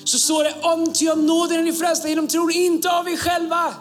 så 0.05 0.19
står 0.19 0.45
det 0.45 0.55
om 0.63 0.93
ty 0.93 1.09
av 1.09 1.19
nåden 1.19 1.59
är 1.59 1.63
ni 1.63 1.73
frälsta 1.73 2.09
genom 2.09 2.29
tron, 2.29 2.51
inte 2.51 2.91
av 2.91 3.09
er 3.09 3.17
själva. 3.17 3.75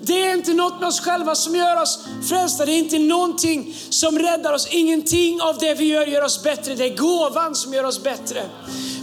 Det 0.00 0.22
är 0.22 0.34
inte 0.34 0.54
något 0.54 0.80
med 0.80 0.88
oss 0.88 1.00
själva 1.00 1.34
som 1.34 1.56
gör 1.56 1.82
oss 1.82 1.98
frälsta. 2.28 2.64
Det 2.64 2.72
är 2.72 2.78
inte 2.78 2.98
någonting 2.98 3.74
som 3.90 4.18
räddar 4.18 4.52
oss. 4.52 4.68
Ingenting 4.70 5.40
av 5.40 5.58
det 5.58 5.74
vi 5.74 5.84
gör 5.84 6.06
gör 6.06 6.22
oss 6.22 6.42
bättre. 6.42 6.74
Det 6.74 6.84
är 6.84 6.96
gåvan 6.96 7.54
som 7.54 7.74
gör 7.74 7.84
oss 7.84 8.02
bättre. 8.02 8.42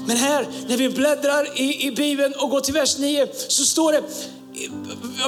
Men 0.07 0.17
här, 0.17 0.47
när 0.67 0.77
vi 0.77 0.89
bläddrar 0.89 1.59
i, 1.61 1.87
i 1.87 1.91
Bibeln 1.91 2.33
och 2.33 2.49
går 2.49 2.61
till 2.61 2.73
vers 2.73 2.97
9, 2.97 3.27
så 3.47 3.63
står 3.63 3.91
det 3.91 4.03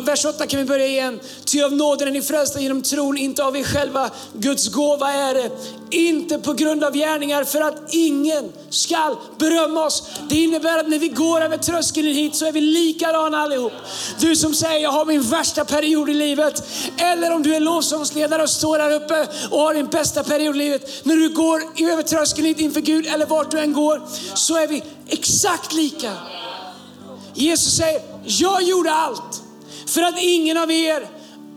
Vers 0.01 0.25
8 0.25 0.47
kan 0.47 0.59
vi 0.59 0.65
börja 0.65 0.87
igen. 0.87 1.19
Ty 1.45 1.63
av 1.63 1.73
nåden 1.73 2.07
är 2.07 2.11
ni 2.11 2.21
frälsta 2.21 2.59
genom 2.59 2.81
tron, 2.81 3.17
inte 3.17 3.43
av 3.43 3.57
er 3.57 3.63
själva. 3.63 4.09
Guds 4.33 4.67
gåva 4.67 5.13
är 5.13 5.33
det, 5.33 5.51
inte 5.89 6.37
på 6.37 6.53
grund 6.53 6.83
av 6.83 6.93
gärningar 6.93 7.43
för 7.43 7.61
att 7.61 7.93
ingen 7.93 8.51
skall 8.69 9.15
berömma 9.37 9.85
oss. 9.85 10.03
Det 10.29 10.35
innebär 10.35 10.77
att 10.77 10.89
när 10.89 10.99
vi 10.99 11.07
går 11.07 11.41
över 11.41 11.57
tröskeln 11.57 12.07
hit 12.07 12.35
så 12.35 12.45
är 12.45 12.51
vi 12.51 12.61
likadana 12.61 13.37
allihop. 13.37 13.73
Du 14.19 14.35
som 14.35 14.53
säger 14.53 14.79
jag 14.79 14.91
har 14.91 15.05
min 15.05 15.21
värsta 15.21 15.65
period 15.65 16.09
i 16.09 16.13
livet. 16.13 16.63
Eller 16.97 17.31
om 17.31 17.43
du 17.43 17.55
är 17.55 17.59
lovsångsledare 17.59 18.43
och 18.43 18.49
står 18.49 18.77
där 18.77 18.91
uppe 18.91 19.27
och 19.51 19.59
har 19.59 19.73
din 19.73 19.87
bästa 19.87 20.23
period 20.23 20.55
i 20.55 20.59
livet. 20.59 21.05
När 21.05 21.15
du 21.15 21.29
går 21.29 21.61
över 21.91 22.03
tröskeln 22.03 22.47
hit 22.47 22.59
inför 22.59 22.81
Gud 22.81 23.07
eller 23.07 23.25
vart 23.25 23.51
du 23.51 23.59
än 23.59 23.73
går 23.73 24.01
så 24.35 24.57
är 24.57 24.67
vi 24.67 24.83
exakt 25.07 25.73
lika. 25.73 26.11
Jesus 27.33 27.77
säger, 27.77 28.14
jag 28.25 28.63
gjorde 28.63 28.91
allt 28.91 29.43
för 29.85 30.01
att 30.01 30.15
ingen 30.19 30.57
av 30.57 30.71
er 30.71 31.07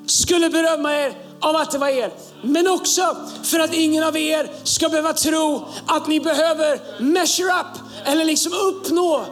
skulle 0.06 0.50
berömma 0.50 0.94
er 0.94 1.18
av 1.40 1.56
att 1.56 1.70
det 1.70 1.78
var 1.78 1.88
er. 1.88 2.12
Men 2.42 2.68
också 2.68 3.16
för 3.42 3.58
att 3.58 3.74
ingen 3.74 4.04
av 4.04 4.16
er 4.16 4.50
ska 4.64 4.88
behöva 4.88 5.12
tro 5.12 5.64
att 5.86 6.06
ni 6.06 6.20
behöver 6.20 6.80
measure 7.02 7.48
up 7.60 7.80
eller 8.04 8.24
liksom 8.24 8.52
uppnå 8.52 9.24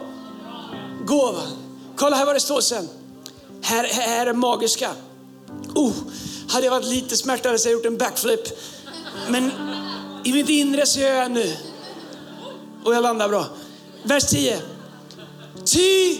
gåvan. 1.05 1.47
Kolla 1.95 2.15
här 2.15 2.25
vad 2.25 2.35
det 2.35 2.39
står 2.39 2.61
sen. 2.61 2.87
Här, 3.61 3.83
här 3.83 4.27
är 4.27 4.33
magiska. 4.33 4.89
Oh, 5.75 5.93
hade 6.49 6.65
jag 6.65 6.71
varit 6.71 6.87
lite 6.87 7.17
smärtare 7.17 7.51
hade 7.51 7.63
jag 7.63 7.71
gjort 7.71 7.85
en 7.85 7.97
backflip. 7.97 8.59
Men 9.29 9.51
i 10.23 10.33
mitt 10.33 10.49
inre 10.49 10.85
så 10.85 10.99
gör 10.99 11.15
jag 11.15 11.31
nu. 11.31 11.53
Och 12.83 12.95
jag 12.95 13.03
landar 13.03 13.29
bra. 13.29 13.45
Vers 14.03 14.23
10. 14.23 14.59
Ty 15.65 16.17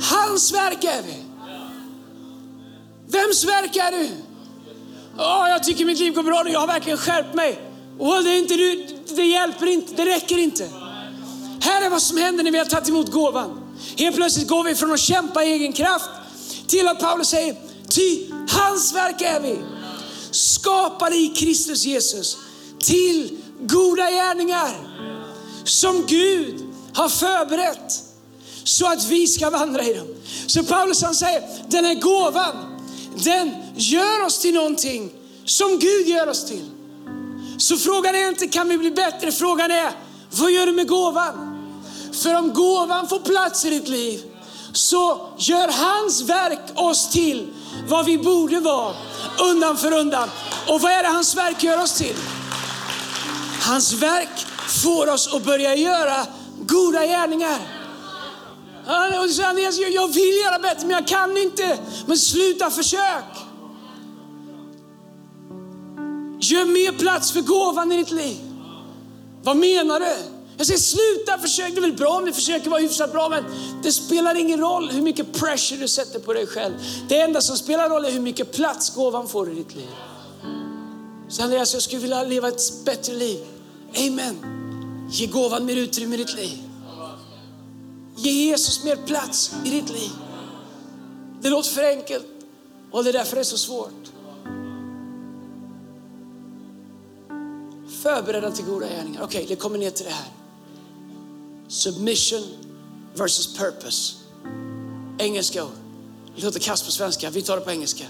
hans 0.00 0.52
verk 0.52 0.84
är 0.84 1.02
vi. 1.02 1.22
Vems 3.08 3.44
verk 3.44 3.76
är 3.76 3.92
du? 3.92 4.08
Oh, 5.18 5.48
jag 5.48 5.64
tycker 5.64 5.84
mitt 5.84 5.98
liv 5.98 6.14
går 6.14 6.22
bra 6.22 6.42
nu, 6.42 6.50
jag 6.50 6.60
har 6.60 6.66
verkligen 6.66 6.98
skärpt 6.98 7.34
mig. 7.34 7.60
Oh, 7.98 8.22
det, 8.22 8.30
är 8.30 8.38
inte, 8.38 8.54
det 9.14 9.22
hjälper 9.22 9.66
inte, 9.66 9.94
det 9.94 10.04
räcker 10.04 10.38
inte. 10.38 10.68
Här 11.60 11.86
är 11.86 11.90
vad 11.90 12.02
som 12.02 12.16
händer 12.18 12.44
när 12.44 12.50
vi 12.50 12.58
har 12.58 12.64
tagit 12.64 12.88
emot 12.88 13.10
gåvan. 13.10 13.76
Helt 13.96 14.16
plötsligt 14.16 14.48
går 14.48 14.64
vi 14.64 14.74
från 14.74 14.92
att 14.92 15.00
kämpa 15.00 15.44
i 15.44 15.52
egen 15.52 15.72
kraft 15.72 16.10
till 16.66 16.88
att 16.88 17.00
Paulus 17.00 17.28
säger, 17.28 17.56
ty 17.88 18.30
hans 18.48 18.94
verk 18.94 19.20
är 19.20 19.40
vi. 19.40 19.58
Skapade 20.30 21.16
i 21.16 21.28
Kristus 21.28 21.84
Jesus 21.84 22.38
till 22.78 23.38
goda 23.60 24.10
gärningar 24.10 24.74
som 25.64 26.06
Gud 26.06 26.64
har 26.94 27.08
förberett 27.08 28.05
så 28.66 28.86
att 28.86 29.04
vi 29.04 29.26
ska 29.26 29.50
vandra 29.50 29.82
i 29.82 29.94
dem. 29.94 30.06
Så 30.46 30.64
Paulus 30.64 31.02
han 31.02 31.14
säger, 31.14 31.42
den 31.68 31.84
här 31.84 31.94
gåvan, 31.94 32.80
den 33.14 33.54
gör 33.76 34.24
oss 34.24 34.38
till 34.38 34.54
någonting 34.54 35.10
som 35.44 35.78
Gud 35.78 36.08
gör 36.08 36.28
oss 36.28 36.44
till. 36.44 36.70
Så 37.58 37.76
frågan 37.76 38.14
är 38.14 38.28
inte 38.28 38.46
kan 38.46 38.68
vi 38.68 38.78
bli 38.78 38.90
bättre, 38.90 39.32
frågan 39.32 39.70
är 39.70 39.92
vad 40.30 40.50
gör 40.50 40.66
du 40.66 40.72
med 40.72 40.88
gåvan? 40.88 41.56
För 42.12 42.34
om 42.34 42.52
gåvan 42.52 43.08
får 43.08 43.18
plats 43.18 43.64
i 43.64 43.70
ditt 43.70 43.88
liv 43.88 44.22
så 44.72 45.28
gör 45.38 45.68
hans 45.68 46.22
verk 46.22 46.60
oss 46.74 47.10
till 47.10 47.48
vad 47.88 48.04
vi 48.04 48.18
borde 48.18 48.60
vara 48.60 48.94
undan 49.40 49.76
för 49.76 49.92
undan. 49.92 50.30
Och 50.68 50.80
vad 50.80 50.92
är 50.92 51.02
det 51.02 51.08
hans 51.08 51.36
verk 51.36 51.62
gör 51.62 51.82
oss 51.82 51.92
till? 51.92 52.16
Hans 53.60 53.92
verk 53.92 54.46
får 54.68 55.12
oss 55.12 55.34
att 55.34 55.44
börja 55.44 55.74
göra 55.74 56.26
goda 56.66 57.06
gärningar. 57.06 57.75
Jag 58.86 60.08
vill 60.08 60.36
göra 60.44 60.58
bättre 60.58 60.86
men 60.86 60.90
jag 60.90 61.06
kan 61.06 61.36
inte. 61.36 61.78
Men 62.06 62.18
sluta 62.18 62.70
försök. 62.70 63.24
Gör 66.40 66.64
mer 66.64 66.98
plats 66.98 67.32
för 67.32 67.40
gåvan 67.40 67.92
i 67.92 67.96
ditt 67.96 68.10
liv. 68.10 68.36
Vad 69.42 69.56
menar 69.56 70.00
du? 70.00 70.16
Jag 70.56 70.66
säger 70.66 70.80
sluta 70.80 71.38
försök, 71.38 71.74
det 71.74 71.78
är 71.78 71.80
väl 71.80 71.92
bra 71.92 72.08
om 72.08 72.24
du 72.24 72.32
försöker 72.32 72.70
vara 72.70 72.80
hyfsat 72.80 73.12
bra 73.12 73.28
men 73.28 73.44
det 73.82 73.92
spelar 73.92 74.34
ingen 74.34 74.60
roll 74.60 74.90
hur 74.90 75.02
mycket 75.02 75.32
pressure 75.32 75.80
du 75.80 75.88
sätter 75.88 76.18
på 76.18 76.32
dig 76.32 76.46
själv. 76.46 76.74
Det 77.08 77.20
enda 77.20 77.40
som 77.40 77.56
spelar 77.56 77.88
roll 77.88 78.04
är 78.04 78.10
hur 78.10 78.20
mycket 78.20 78.52
plats 78.52 78.94
gåvan 78.94 79.28
får 79.28 79.50
i 79.50 79.54
ditt 79.54 79.74
liv. 79.74 79.88
Så 81.28 81.42
Andreas, 81.42 81.74
jag 81.74 81.82
skulle 81.82 82.02
vilja 82.02 82.24
leva 82.24 82.48
ett 82.48 82.84
bättre 82.84 83.14
liv. 83.14 83.38
Amen. 84.06 84.36
Ge 85.10 85.26
gåvan 85.26 85.64
mer 85.64 85.76
utrymme 85.76 86.14
i 86.14 86.18
ditt 86.18 86.34
liv. 86.34 86.65
Ge 88.16 88.30
Jesus 88.30 88.84
mer 88.84 88.96
plats 88.96 89.54
i 89.64 89.70
ditt 89.70 89.90
liv. 89.90 90.10
Det 91.40 91.50
låter 91.50 91.70
för 91.70 91.82
enkelt 91.82 92.26
och 92.90 93.04
det 93.04 93.10
är 93.10 93.12
därför 93.12 93.36
det 93.36 93.42
är 93.42 93.44
så 93.44 93.58
svårt. 93.58 94.12
Förberedda 98.02 98.50
till 98.50 98.64
goda 98.64 98.86
gärningar. 98.86 99.22
Okej, 99.22 99.44
okay, 99.44 99.54
det 99.54 99.60
kommer 99.60 99.78
ner 99.78 99.90
till 99.90 100.04
det 100.04 100.10
här. 100.10 100.32
Submission 101.68 102.42
versus 103.14 103.56
purpose. 103.56 104.14
Engelska 105.18 105.64
ord. 105.64 105.70
Det 106.36 106.42
låter 106.42 106.60
kast 106.60 106.84
på 106.84 106.92
svenska, 106.92 107.30
vi 107.30 107.42
tar 107.42 107.56
det 107.56 107.62
på 107.62 107.70
engelska. 107.70 108.04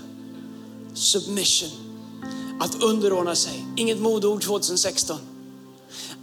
Submission. 0.94 1.70
Att 2.60 2.82
underordna 2.82 3.34
sig. 3.34 3.66
Inget 3.76 3.98
modord 3.98 4.42
2016 4.42 5.18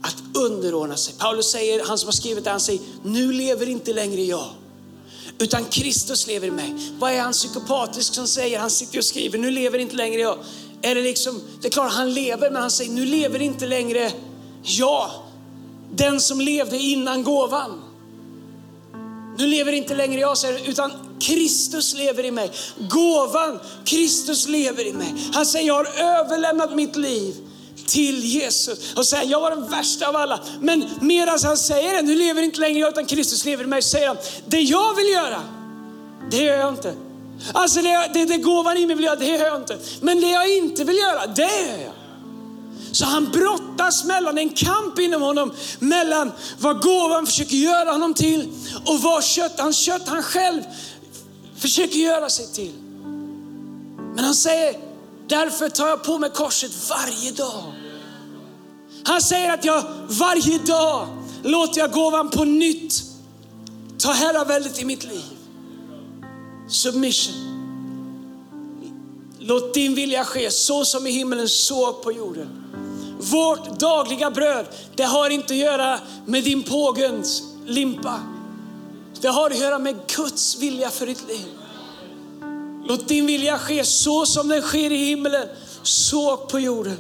att 0.04 0.24
underordna 0.34 0.98
sig. 0.98 1.14
Paulus 1.18 1.52
säger, 1.52 1.86
han 1.86 1.98
som 1.98 2.08
har 2.08 2.14
skrivit 2.14 2.44
det, 2.44 2.50
han 2.50 2.60
säger, 2.60 2.82
nu 3.04 3.32
lever 3.32 3.70
inte 3.70 3.94
längre 3.94 4.22
jag, 4.22 4.50
utan 5.40 5.66
Kristus 5.66 6.28
lever 6.28 6.48
i 6.48 6.52
mig. 6.52 6.76
Vad 7.00 7.12
är 7.12 7.22
han 7.22 7.34
psykopatisk 7.34 8.14
som 8.14 8.28
säger, 8.28 8.60
han 8.60 8.70
sitter 8.70 8.98
och 8.98 9.06
skriver, 9.06 9.40
nu 9.40 9.52
lever 9.52 9.80
inte 9.80 9.96
längre 9.96 10.22
jag. 10.22 10.38
Är 10.82 10.96
det 10.96 11.02
liksom, 11.02 11.42
det 11.62 11.68
är 11.68 11.72
klart 11.72 11.92
han 11.92 12.14
lever, 12.14 12.52
men 12.52 12.62
han 12.62 12.72
säger, 12.72 12.92
nu 12.92 13.06
lever 13.06 13.42
inte 13.42 13.68
längre 13.68 14.12
jag, 14.64 15.12
den 15.92 16.22
som 16.22 16.42
levde 16.42 16.78
innan 16.78 17.24
gåvan. 17.24 17.82
Nu 19.38 19.48
lever 19.48 19.72
inte 19.72 19.96
längre 19.96 20.20
jag, 20.20 20.38
säger, 20.38 20.70
utan 20.70 20.92
Kristus 21.20 21.94
lever 21.94 22.26
i 22.26 22.32
mig. 22.32 22.52
Gåvan, 22.90 23.60
Kristus 23.86 24.48
lever 24.48 24.88
i 24.88 24.94
mig. 24.94 25.14
Han 25.34 25.46
säger, 25.46 25.68
jag 25.68 25.74
har 25.74 25.88
överlämnat 26.00 26.76
mitt 26.76 26.96
liv 26.96 27.36
till 27.88 28.26
Jesus 28.26 28.94
och 28.96 29.06
säger 29.06 29.32
jag 29.32 29.42
var 29.42 29.50
den 29.50 29.70
värsta 29.70 30.08
av 30.08 30.16
alla. 30.16 30.40
Men 30.60 30.90
medan 31.02 31.40
han 31.44 31.58
säger 31.58 31.94
det, 31.94 32.02
nu 32.02 32.16
lever 32.16 32.42
inte 32.42 32.60
längre 32.60 32.80
jag 32.80 32.90
utan 32.90 33.06
Kristus 33.06 33.46
lever 33.46 33.64
i 33.64 33.68
mig, 33.68 33.82
säger 33.82 34.08
han, 34.08 34.18
det 34.46 34.60
jag 34.60 34.96
vill 34.96 35.08
göra, 35.08 35.44
det 36.32 36.38
gör 36.38 36.58
jag 36.58 36.70
inte. 36.70 36.96
Alltså 37.54 37.82
det, 37.82 38.10
det, 38.14 38.26
det 38.26 38.38
gåvan 38.38 38.78
i 38.78 38.86
mig 38.86 38.96
vill 38.96 39.06
göra, 39.06 39.16
det 39.16 39.26
gör 39.26 39.46
jag 39.46 39.62
inte. 39.62 39.78
Men 40.02 40.22
det 40.22 40.32
jag 40.32 40.58
inte 40.58 40.84
vill 40.84 40.98
göra, 40.98 41.28
det 41.28 41.42
gör 41.42 41.84
jag. 41.84 41.94
Så 42.92 43.06
han 43.06 43.32
brottas 43.32 44.04
mellan 44.04 44.38
en 44.38 44.50
kamp 44.50 45.00
inom 45.00 45.22
honom, 45.22 45.54
mellan 45.80 46.32
vad 46.60 46.82
gåvan 46.82 47.26
försöker 47.26 47.56
göra 47.56 47.92
honom 47.92 48.14
till 48.14 48.50
och 48.86 49.00
vad 49.00 49.24
kött, 49.24 49.60
hans 49.60 49.78
kött 49.78 50.08
han 50.08 50.24
själv 50.24 50.62
försöker 51.58 51.98
göra 51.98 52.30
sig 52.30 52.48
till. 52.48 52.74
Men 54.16 54.24
han 54.24 54.36
säger, 54.36 54.76
Därför 55.28 55.70
tar 55.70 55.88
jag 55.88 56.04
på 56.04 56.20
mig 56.20 56.30
korset 56.30 56.90
varje 56.90 57.32
dag. 57.32 57.74
Han 59.04 59.22
säger 59.22 59.54
att 59.54 59.66
jag 59.66 59.84
varje 60.08 60.58
dag 60.58 61.08
låter 61.44 61.82
jag 61.82 61.92
gåvan 61.92 62.30
på 62.30 62.44
nytt 62.44 63.04
ta 63.98 64.12
herraväldet 64.12 64.82
i 64.82 64.86
mitt 64.86 65.04
liv. 65.04 65.24
Submission. 66.70 67.54
Låt 69.40 69.74
din 69.74 69.96
vilja 69.96 70.26
ske 70.26 70.52
så 70.52 70.86
som 70.86 71.08
i 71.08 71.12
himmelen, 71.12 71.50
så 71.50 71.94
på 71.94 72.12
jorden. 72.12 72.64
Vårt 73.20 73.80
dagliga 73.80 74.32
bröd, 74.32 74.66
det 74.96 75.04
har 75.04 75.30
inte 75.30 75.54
att 75.54 75.60
göra 75.60 76.00
med 76.26 76.44
din 76.44 76.64
pågens 76.64 77.44
limpa. 77.66 78.20
Det 79.22 79.28
har 79.28 79.50
att 79.50 79.60
göra 79.60 79.80
med 79.80 79.96
Guds 80.16 80.58
vilja 80.60 80.90
för 80.90 81.06
ditt 81.06 81.28
liv. 81.28 81.63
Låt 82.88 83.08
din 83.08 83.26
vilja 83.26 83.60
ske 83.60 83.86
så 83.86 84.26
som 84.26 84.48
den 84.48 84.62
sker 84.62 84.92
i 84.92 84.98
himlen, 84.98 85.48
så 85.84 86.38
på 86.38 86.60
jorden. 86.60 86.98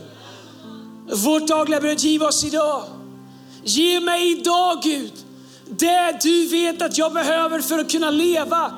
Vårt 1.11 1.47
dagliga 1.47 1.81
bröd 1.81 1.99
giv 1.99 2.23
oss 2.23 2.43
idag. 2.43 2.83
Ge 3.63 3.99
mig 3.99 4.31
idag 4.31 4.81
Gud, 4.83 5.13
det 5.65 6.19
du 6.21 6.47
vet 6.47 6.81
att 6.81 6.97
jag 6.97 7.13
behöver 7.13 7.59
för 7.59 7.79
att 7.79 7.91
kunna 7.91 8.09
leva. 8.09 8.73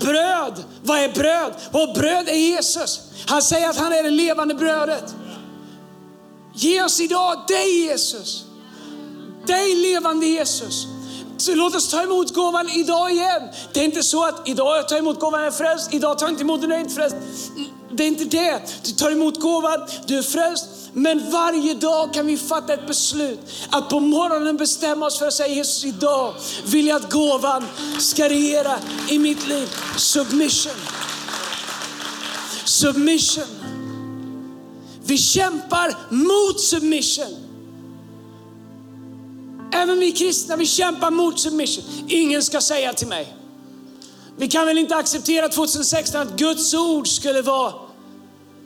Bröd, 0.00 0.64
vad 0.82 0.98
är 0.98 1.12
bröd? 1.12 1.52
Och 1.72 1.94
bröd 1.94 2.28
är 2.28 2.34
Jesus. 2.34 3.00
Han 3.26 3.42
säger 3.42 3.68
att 3.70 3.76
han 3.76 3.92
är 3.92 4.02
det 4.02 4.10
levande 4.10 4.54
brödet. 4.54 5.14
Ge 6.54 6.82
oss 6.82 7.00
idag 7.00 7.44
dig 7.48 7.80
Jesus. 7.82 8.44
Dig 9.46 9.74
levande 9.74 10.26
Jesus. 10.26 10.86
Så 11.40 11.54
låt 11.54 11.74
oss 11.74 11.88
ta 11.88 12.02
emot 12.02 12.34
gåvan 12.34 12.68
idag 12.68 13.10
igen. 13.10 13.42
Det 13.72 13.80
är 13.80 13.84
inte 13.84 14.02
så 14.02 14.24
att 14.24 14.48
idag 14.48 14.76
jag 14.78 14.88
tar 14.88 14.96
emot 14.96 15.20
gåvan, 15.20 15.40
jag 15.40 15.46
är 15.46 15.56
frälst. 15.56 15.94
Idag 15.94 16.18
tar 16.18 16.26
jag 16.26 16.32
inte 16.32 16.42
emot 16.42 16.60
den, 16.60 16.70
jag 16.70 16.76
är 16.76 16.82
inte 16.82 16.94
frälst. 16.94 17.16
Det 17.92 18.04
är 18.04 18.08
inte 18.08 18.24
det. 18.24 18.60
Du 18.84 18.92
tar 18.92 19.10
emot 19.10 19.40
gåvan, 19.40 19.88
du 20.06 20.18
är 20.18 20.22
frälst. 20.22 20.66
Men 20.92 21.30
varje 21.30 21.74
dag 21.74 22.14
kan 22.14 22.26
vi 22.26 22.36
fatta 22.36 22.74
ett 22.74 22.86
beslut 22.86 23.40
att 23.70 23.88
på 23.88 24.00
morgonen 24.00 24.56
bestämma 24.56 25.06
oss 25.06 25.18
för 25.18 25.26
att 25.26 25.34
säga 25.34 25.54
Jesus 25.54 25.84
idag 25.84 26.34
vill 26.66 26.86
jag 26.86 26.96
att 26.96 27.12
gåvan 27.12 27.66
ska 27.98 28.28
regera 28.28 28.78
i 29.08 29.18
mitt 29.18 29.48
liv. 29.48 29.68
Submission. 29.96 30.72
Submission. 32.64 33.44
Vi 35.04 35.18
kämpar 35.18 35.96
mot 36.08 36.60
submission. 36.60 37.39
Även 39.72 39.98
vi 39.98 40.12
kristna, 40.12 40.56
vi 40.56 40.66
kämpar 40.66 41.10
mot 41.10 41.40
submission. 41.40 41.84
Ingen 42.08 42.42
ska 42.42 42.60
säga 42.60 42.92
till 42.92 43.08
mig. 43.08 43.36
Vi 44.36 44.48
kan 44.48 44.66
väl 44.66 44.78
inte 44.78 44.96
acceptera 44.96 45.48
2016 45.48 46.20
att 46.20 46.36
Guds 46.36 46.74
ord 46.74 47.08
skulle 47.08 47.42
vara 47.42 47.72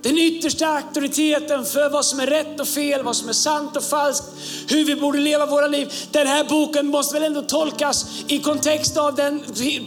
den 0.04 0.18
yttersta 0.18 0.66
auktoriteten 0.66 1.64
för 1.64 1.90
vad 1.90 2.04
som 2.04 2.20
är 2.20 2.26
rätt 2.26 2.60
och 2.60 2.68
fel, 2.68 3.02
vad 3.02 3.16
som 3.16 3.28
är 3.28 3.32
sant 3.32 3.76
och 3.76 3.84
falskt, 3.84 4.24
hur 4.68 4.84
vi 4.84 4.96
borde 4.96 5.18
leva 5.18 5.46
våra 5.46 5.66
liv. 5.66 5.92
Den 6.10 6.26
här 6.26 6.44
boken 6.44 6.86
måste 6.86 7.14
väl 7.14 7.22
ändå 7.22 7.42
tolkas 7.42 8.06
i 8.28 8.38
kontext 8.38 8.96
av 8.96 9.14
den, 9.14 9.44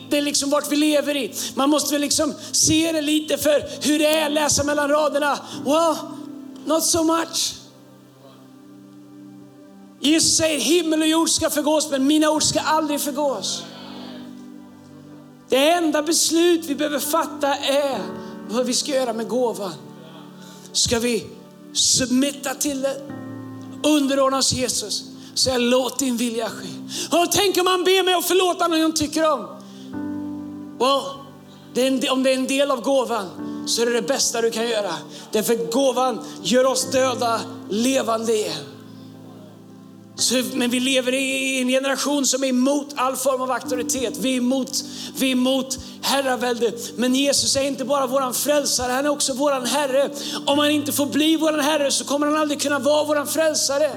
det 0.10 0.22
liksom 0.22 0.50
vart 0.50 0.72
vi 0.72 0.76
lever 0.76 1.16
i. 1.16 1.34
Man 1.56 1.70
måste 1.70 1.94
väl 1.94 2.02
liksom 2.02 2.34
se 2.52 2.92
det 2.92 3.02
lite 3.02 3.38
för 3.38 3.88
hur 3.88 4.00
det 4.00 4.08
är, 4.08 4.30
läsa 4.30 4.64
mellan 4.64 4.90
raderna. 4.90 5.40
Well, 5.66 5.96
not 6.66 6.84
so 6.84 7.04
much. 7.04 7.57
Jesus 10.00 10.38
säger 10.38 10.60
himmel 10.60 11.02
och 11.02 11.08
jord 11.08 11.30
ska 11.30 11.50
förgås, 11.50 11.92
men 11.92 12.08
mina 12.08 12.30
ord 12.30 12.44
ska 12.44 12.60
aldrig 12.60 13.02
förgås. 13.02 13.64
Det 15.50 15.70
enda 15.70 16.04
beslut 16.04 16.66
vi 16.66 16.76
behöver 16.76 17.00
fatta 17.00 17.56
är 17.56 18.00
vad 18.50 18.66
vi 18.66 18.74
ska 18.74 18.92
göra 18.92 19.14
med 19.14 19.28
gåvan. 19.28 19.74
Ska 20.72 21.00
vi 21.00 21.26
submitta 21.74 22.54
till 22.54 22.82
det, 22.82 23.02
underordna 23.84 24.38
oss 24.38 24.54
Jesus, 24.54 25.04
säga 25.34 25.58
låt 25.58 26.00
din 26.00 26.18
vilja 26.18 26.50
ske. 26.50 26.68
Och 27.12 27.32
tänk 27.32 27.58
om 27.58 27.66
man 27.66 27.84
ber 27.84 28.04
mig 28.04 28.14
att 28.14 28.26
förlåta 28.26 28.68
någon 28.68 28.80
jag 28.80 28.96
tycker 28.96 29.32
om. 29.32 29.48
Well, 30.80 31.02
det 31.74 31.88
en, 31.88 32.02
om 32.12 32.24
det 32.24 32.30
är 32.30 32.36
en 32.36 32.48
del 32.48 32.72
av 32.72 32.82
gåvan 32.82 33.26
så 33.68 33.82
är 33.82 33.86
det 33.86 33.94
det 33.94 34.08
bästa 34.08 34.42
du 34.42 34.52
kan 34.52 34.70
göra. 34.70 34.94
Därför 35.32 35.72
gåvan 35.72 36.20
gör 36.44 36.66
oss 36.66 36.92
döda 36.92 37.42
levande 37.70 38.34
igen. 38.34 38.77
Så, 40.20 40.44
men 40.54 40.70
vi 40.70 40.80
lever 40.80 41.14
i 41.14 41.62
en 41.62 41.68
generation 41.68 42.26
som 42.26 42.44
är 42.44 42.48
emot 42.48 42.88
all 42.96 43.16
form 43.16 43.42
av 43.42 43.52
auktoritet. 43.52 44.18
Vi 44.18 44.34
är 44.34 44.38
emot, 44.38 44.84
vi 45.16 45.28
är 45.28 45.32
emot 45.32 45.78
herravälde. 46.02 46.72
Men 46.96 47.16
Jesus 47.16 47.56
är 47.56 47.62
inte 47.62 47.86
bara 47.86 48.08
våran 48.08 48.34
frälsare, 48.34 48.92
han 48.92 49.06
är 49.06 49.10
också 49.10 49.34
våran 49.34 49.66
Herre. 49.66 50.10
Om 50.46 50.60
han 50.60 50.72
inte 50.72 50.92
får 50.92 51.06
bli 51.06 51.36
våran 51.36 51.60
Herre 51.60 51.92
så 51.92 52.06
kommer 52.06 52.28
han 52.28 52.36
aldrig 52.36 52.62
kunna 52.62 52.80
vara 52.80 53.04
våran 53.04 53.28
frälsare. 53.28 53.92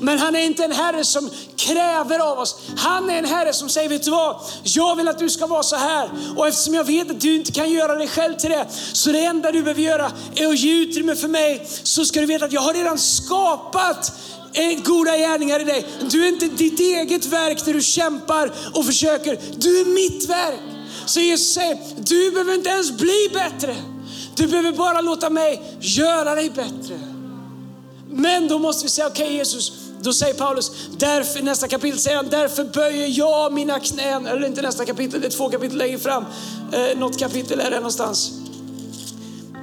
Men 0.00 0.18
han 0.18 0.36
är 0.36 0.40
inte 0.40 0.64
en 0.64 0.72
Herre 0.72 1.04
som 1.04 1.30
kräver 1.56 2.18
av 2.18 2.38
oss. 2.38 2.60
Han 2.76 3.10
är 3.10 3.18
en 3.18 3.24
Herre 3.24 3.52
som 3.52 3.68
säger, 3.68 3.88
vet 3.88 4.02
du 4.02 4.10
vad? 4.10 4.36
Jag 4.62 4.96
vill 4.96 5.08
att 5.08 5.18
du 5.18 5.30
ska 5.30 5.46
vara 5.46 5.62
så 5.62 5.76
här. 5.76 6.10
Och 6.36 6.48
eftersom 6.48 6.74
jag 6.74 6.84
vet 6.84 7.10
att 7.10 7.20
du 7.20 7.34
inte 7.34 7.52
kan 7.52 7.70
göra 7.70 7.94
dig 7.94 8.08
själv 8.08 8.34
till 8.34 8.50
det, 8.50 8.66
så 8.92 9.12
det 9.12 9.24
enda 9.24 9.52
du 9.52 9.62
behöver 9.62 9.82
göra 9.82 10.12
är 10.34 10.46
att 10.46 10.58
ge 10.58 10.82
utrymme 10.82 11.16
för 11.16 11.28
mig. 11.28 11.68
Så 11.82 12.04
ska 12.04 12.20
du 12.20 12.26
veta 12.26 12.44
att 12.44 12.52
jag 12.52 12.60
har 12.60 12.74
redan 12.74 12.98
skapat 12.98 14.12
goda 14.84 15.16
gärningar 15.16 15.60
i 15.60 15.64
dig. 15.64 15.86
Du 16.10 16.24
är 16.24 16.28
inte 16.28 16.46
ditt 16.46 16.80
eget 16.80 17.26
verk 17.26 17.64
där 17.64 17.74
du 17.74 17.82
kämpar 17.82 18.52
och 18.74 18.84
försöker. 18.84 19.38
Du 19.56 19.80
är 19.80 19.84
mitt 19.84 20.28
verk. 20.28 20.60
Så 21.06 21.20
Jesus 21.20 21.52
säger, 21.54 21.78
du 21.96 22.30
behöver 22.30 22.54
inte 22.54 22.70
ens 22.70 22.92
bli 22.92 23.30
bättre. 23.32 23.76
Du 24.34 24.46
behöver 24.46 24.72
bara 24.72 25.00
låta 25.00 25.30
mig 25.30 25.62
göra 25.80 26.34
dig 26.34 26.50
bättre. 26.50 26.98
Men 28.10 28.48
då 28.48 28.58
måste 28.58 28.84
vi 28.84 28.90
säga, 28.90 29.06
okej 29.06 29.24
okay, 29.24 29.36
Jesus, 29.36 29.72
då 30.00 30.12
säger 30.12 30.34
Paulus, 30.34 30.72
därför, 30.96 31.42
nästa 31.42 31.68
kapitel 31.68 31.98
säger 31.98 32.16
han, 32.16 32.28
därför 32.30 32.64
böjer 32.64 33.18
jag 33.18 33.52
mina 33.52 33.80
knän. 33.80 34.26
Eller 34.26 34.46
inte 34.46 34.62
nästa 34.62 34.84
kapitel, 34.84 35.20
det 35.20 35.26
är 35.26 35.30
två 35.30 35.48
kapitel 35.48 35.78
längre 35.78 35.98
fram. 35.98 36.24
Eh, 36.72 36.98
något 36.98 37.18
kapitel 37.18 37.60
är 37.60 37.70
det 37.70 37.76
någonstans. 37.76 38.32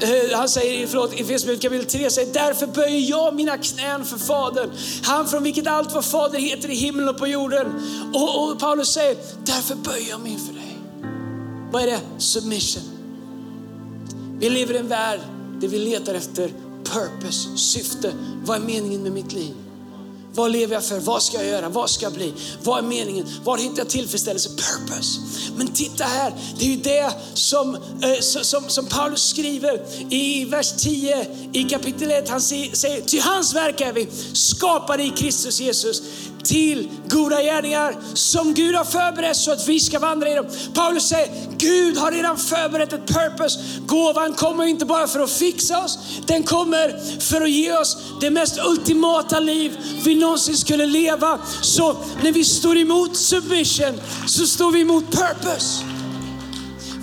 Eh, 0.01 0.37
han 0.37 0.49
säger, 0.49 0.87
förlåt, 0.87 1.13
i 1.13 1.21
Efesierbrevet 1.21 1.61
kapitel 1.61 1.85
3 1.85 2.09
säger, 2.09 2.33
därför 2.33 2.67
böjer 2.67 3.09
jag 3.09 3.35
mina 3.35 3.57
knän 3.57 4.05
för 4.05 4.17
Fadern. 4.17 4.69
Han 5.03 5.27
från 5.27 5.43
vilket 5.43 5.67
allt 5.67 5.93
vad 5.93 6.05
Fader 6.05 6.39
heter 6.39 6.69
i 6.69 6.75
himlen 6.75 7.09
och 7.09 7.17
på 7.17 7.27
jorden. 7.27 7.67
Och, 8.13 8.51
och 8.51 8.59
Paulus 8.59 8.93
säger, 8.93 9.17
därför 9.45 9.75
böjer 9.75 10.09
jag 10.09 10.19
mig 10.19 10.31
inför 10.31 10.53
dig. 10.53 10.77
Vad 11.71 11.83
är 11.83 11.87
det? 11.87 11.99
Submission. 12.17 12.83
Vi 14.39 14.49
lever 14.49 14.73
i 14.73 14.77
en 14.77 14.87
värld 14.87 15.19
där 15.59 15.67
vi 15.67 15.79
letar 15.79 16.13
efter 16.13 16.51
purpose, 16.83 17.57
syfte. 17.57 18.13
Vad 18.45 18.57
är 18.57 18.61
meningen 18.61 19.03
med 19.03 19.11
mitt 19.11 19.33
liv? 19.33 19.53
Vad 20.35 20.51
lever 20.51 20.73
jag 20.73 20.85
för? 20.85 20.99
Vad 20.99 21.23
ska 21.23 21.37
jag 21.37 21.45
göra? 21.45 21.69
Vad 21.69 21.89
ska 21.89 22.05
jag 22.05 22.13
bli? 22.13 22.33
Vad 22.63 22.79
är 22.83 22.87
meningen? 22.87 23.25
Var 23.43 23.57
hittar 23.57 23.77
jag 23.77 23.89
tillfredsställelse? 23.89 24.49
Purpose. 24.49 25.19
Men 25.57 25.67
titta 25.67 26.03
här, 26.03 26.33
det 26.59 26.65
är 26.65 26.69
ju 26.69 26.77
det 26.77 27.11
som, 27.33 27.75
eh, 27.75 28.19
som, 28.19 28.69
som 28.69 28.85
Paulus 28.85 29.29
skriver 29.29 29.81
i 30.13 30.45
vers 30.45 30.73
10 30.77 31.27
i 31.53 31.63
kapitel 31.63 32.11
1. 32.11 32.29
Han 32.29 32.41
säger, 32.41 33.01
till 33.01 33.21
hans 33.21 33.53
verk 33.53 33.81
är 33.81 33.93
vi 33.93 34.07
skapade 34.33 35.03
i 35.03 35.09
Kristus 35.09 35.59
Jesus 35.59 36.01
till 36.45 36.89
goda 37.09 37.41
gärningar 37.41 37.95
som 38.13 38.53
Gud 38.53 38.75
har 38.75 38.85
förberett 38.85 39.37
så 39.37 39.51
att 39.51 39.67
vi 39.67 39.79
ska 39.79 39.99
vandra 39.99 40.29
i 40.29 40.35
dem. 40.35 40.45
Paulus 40.73 41.03
säger, 41.03 41.29
Gud 41.57 41.97
har 41.97 42.11
redan 42.11 42.37
förberett 42.37 42.93
ett 42.93 43.07
purpose. 43.07 43.59
Gåvan 43.85 44.33
kommer 44.33 44.65
inte 44.65 44.85
bara 44.85 45.07
för 45.07 45.19
att 45.19 45.31
fixa 45.31 45.83
oss, 45.83 45.99
den 46.27 46.43
kommer 46.43 47.19
för 47.19 47.41
att 47.41 47.49
ge 47.49 47.77
oss 47.77 47.97
det 48.21 48.29
mest 48.29 48.59
ultimata 48.65 49.39
liv 49.39 49.77
vi 50.05 50.15
någonsin 50.15 50.57
skulle 50.57 50.85
leva. 50.85 51.39
Så 51.61 51.95
när 52.23 52.31
vi 52.31 52.43
står 52.43 52.77
emot 52.77 53.17
submission 53.17 54.01
så 54.27 54.47
står 54.47 54.71
vi 54.71 54.81
emot 54.81 55.11
purpose. 55.11 55.83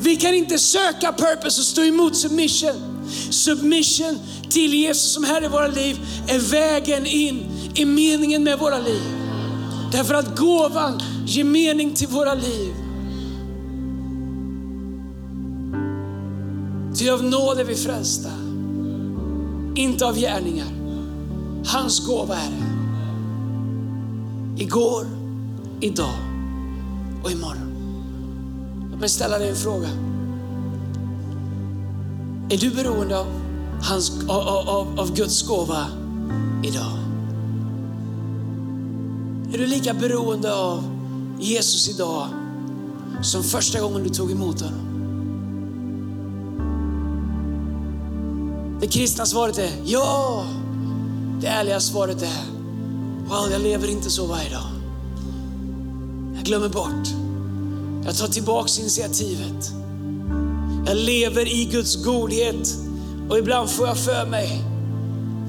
Vi 0.00 0.16
kan 0.16 0.34
inte 0.34 0.58
söka 0.58 1.12
purpose 1.12 1.60
och 1.60 1.66
stå 1.66 1.82
emot 1.82 2.16
submission. 2.16 3.06
Submission 3.30 4.18
till 4.50 4.74
Jesus 4.74 5.14
som 5.14 5.24
Herre 5.24 5.44
i 5.44 5.48
våra 5.48 5.66
liv 5.66 5.96
är 6.28 6.38
vägen 6.38 7.06
in 7.06 7.46
i 7.74 7.84
meningen 7.84 8.44
med 8.44 8.58
våra 8.58 8.78
liv. 8.78 9.21
Därför 9.92 10.14
att 10.14 10.38
gåvan 10.38 11.00
ger 11.26 11.44
mening 11.44 11.94
till 11.94 12.08
våra 12.08 12.34
liv. 12.34 12.74
Ty 16.98 17.10
av 17.10 17.24
nåd 17.24 17.58
är 17.58 17.64
vi 17.64 17.74
frälsta, 17.74 18.30
inte 19.74 20.06
av 20.06 20.16
gärningar. 20.16 20.68
Hans 21.66 22.06
gåva 22.06 22.34
är 22.34 22.50
det. 22.50 22.72
Igår, 24.62 25.06
idag 25.80 26.18
och 27.24 27.30
imorgon. 27.30 27.72
Låt 28.90 29.00
mig 29.00 29.08
ställa 29.08 29.38
dig 29.38 29.48
en 29.48 29.56
fråga. 29.56 29.88
Är 32.50 32.58
du 32.58 32.70
beroende 32.70 33.18
av, 33.18 33.26
hans, 33.82 34.12
av, 34.28 34.68
av, 34.68 35.00
av 35.00 35.14
Guds 35.16 35.42
gåva 35.42 35.86
idag? 36.62 37.01
Är 39.52 39.58
du 39.58 39.66
lika 39.66 39.94
beroende 39.94 40.54
av 40.54 40.84
Jesus 41.40 41.88
idag 41.88 42.28
som 43.22 43.42
första 43.42 43.80
gången 43.80 44.02
du 44.02 44.08
tog 44.08 44.30
emot 44.30 44.60
honom? 44.60 44.88
Det 48.80 48.86
kristna 48.86 49.26
svaret 49.26 49.58
är 49.58 49.70
ja. 49.84 50.44
Det 51.40 51.46
ärliga 51.46 51.80
svaret 51.80 52.22
är 52.22 52.44
wow, 53.28 53.52
jag 53.52 53.62
lever 53.62 53.90
inte 53.90 54.10
så 54.10 54.26
varje 54.26 54.50
dag. 54.50 54.70
Jag 56.34 56.44
glömmer 56.44 56.68
bort. 56.68 57.08
Jag 58.04 58.16
tar 58.16 58.28
tillbaks 58.28 58.78
initiativet. 58.78 59.72
Jag 60.86 60.96
lever 60.96 61.48
i 61.48 61.64
Guds 61.64 62.04
godhet 62.04 62.76
och 63.30 63.38
ibland 63.38 63.70
får 63.70 63.86
jag 63.86 63.98
för 63.98 64.26
mig 64.26 64.64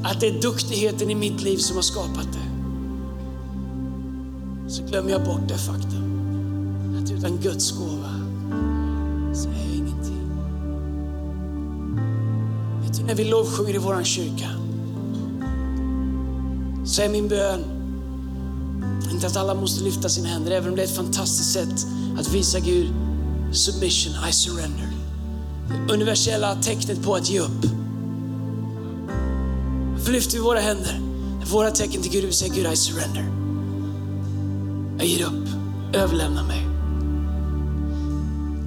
att 0.04 0.20
det 0.20 0.28
är 0.28 0.42
duktigheten 0.42 1.10
i 1.10 1.16
mitt 1.16 1.42
liv 1.42 1.58
som 1.58 1.76
har 1.76 1.84
skapat 1.84 2.34
det 2.34 2.53
så 4.74 4.84
glömmer 4.84 5.12
jag 5.12 5.24
bort 5.24 5.48
det 5.48 5.58
faktum 5.58 6.04
att 7.04 7.12
utan 7.12 7.38
Guds 7.38 7.72
gåva 7.72 8.10
så 9.34 9.50
är 9.50 9.54
jag 9.54 9.76
ingenting. 9.76 10.30
Vet 12.84 12.98
du, 12.98 13.04
när 13.04 13.16
vi 13.16 13.24
lovsjunger 13.24 13.76
i 13.76 13.78
våran 13.78 14.06
kyrka 14.06 14.50
så 16.86 17.02
är 17.02 17.10
min 17.10 17.28
bön 17.28 17.64
inte 19.12 19.28
att 19.28 19.38
alla 19.38 19.54
måste 19.54 19.84
lyfta 19.84 20.10
sina 20.10 20.28
händer, 20.28 20.52
även 20.52 20.70
om 20.70 20.76
det 20.76 20.82
är 20.82 20.86
ett 20.86 20.96
fantastiskt 20.96 21.54
sätt 21.54 21.88
att 22.20 22.34
visa 22.34 22.60
Gud 22.60 22.94
submission, 23.52 24.14
I 24.30 24.34
surrender. 24.34 24.90
Det 25.88 25.94
universella 25.94 26.56
tecknet 26.56 27.04
på 27.04 27.16
att 27.16 27.30
ge 27.30 27.40
upp. 27.40 27.66
Varför 29.94 30.12
lyfter 30.12 30.34
vi 30.34 30.44
våra 30.44 30.60
händer? 30.60 31.02
Våra 31.52 31.72
tecken 31.72 32.02
till 32.02 32.12
Gud, 32.12 32.26
vi 32.26 32.32
säger 32.32 32.54
Gud 32.54 32.74
I 32.74 32.76
surrender. 32.76 33.43
Jag 34.98 35.08
ger 35.08 35.26
upp, 35.26 35.48
överlämna 35.94 36.44
mig. 36.44 36.68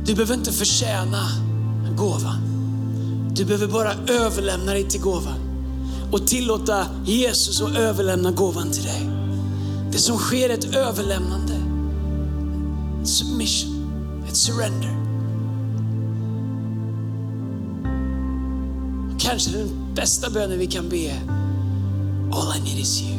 Du 0.05 0.15
behöver 0.15 0.35
inte 0.35 0.53
förtjäna 0.53 1.29
gåvan. 1.97 2.37
Du 3.35 3.45
behöver 3.45 3.67
bara 3.67 3.93
överlämna 4.09 4.73
dig 4.73 4.85
till 4.85 5.01
gåvan 5.01 5.39
och 6.13 6.27
tillåta 6.27 6.87
Jesus 7.05 7.61
att 7.63 7.77
överlämna 7.77 8.31
gåvan 8.31 8.71
till 8.71 8.85
dig. 8.85 9.11
Det 9.93 9.99
som 9.99 10.19
sker 10.19 10.51
är 10.51 10.55
ett 10.55 10.77
överlämnande, 10.77 11.55
ett 13.03 13.09
submission, 13.09 14.25
ett 14.29 14.37
surrender. 14.37 14.97
kanske 19.29 19.51
den 19.51 19.95
bästa 19.95 20.31
bönen 20.31 20.59
vi 20.59 20.67
kan 20.67 20.89
be 20.89 21.13
All 22.33 22.57
I 22.57 22.61
need 22.61 22.79
is 22.79 23.03
you. 23.03 23.19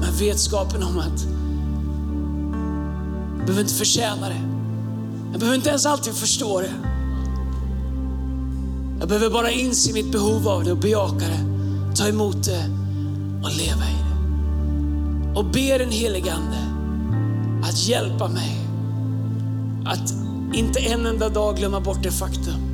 Med 0.00 0.12
vetskapen 0.20 0.82
om 0.82 0.98
att 0.98 1.26
jag 3.40 3.46
behöver 3.46 3.60
inte 3.62 3.74
förtjäna 3.74 4.28
det. 4.28 4.42
Jag 5.30 5.40
behöver 5.40 5.56
inte 5.56 5.68
ens 5.68 5.86
alltid 5.86 6.14
förstå 6.14 6.60
det. 6.60 6.72
Jag 8.98 9.08
behöver 9.08 9.30
bara 9.30 9.50
inse 9.50 9.92
mitt 9.92 10.12
behov 10.12 10.48
av 10.48 10.64
det 10.64 10.72
och 10.72 10.78
bejaka 10.78 11.24
det, 11.26 11.44
ta 11.96 12.08
emot 12.08 12.44
det 12.44 12.64
och 13.42 13.50
leva 13.56 13.84
i 13.84 13.96
det. 14.04 15.38
Och 15.38 15.44
be 15.44 15.78
den 15.78 15.90
helige 15.90 16.32
Ande 16.32 16.58
att 17.68 17.78
hjälpa 17.78 18.28
mig 18.28 18.60
att 19.86 20.14
inte 20.54 20.80
en 20.80 21.06
enda 21.06 21.28
dag 21.28 21.56
glömma 21.56 21.80
bort 21.80 22.02
det 22.02 22.10
faktum 22.10 22.70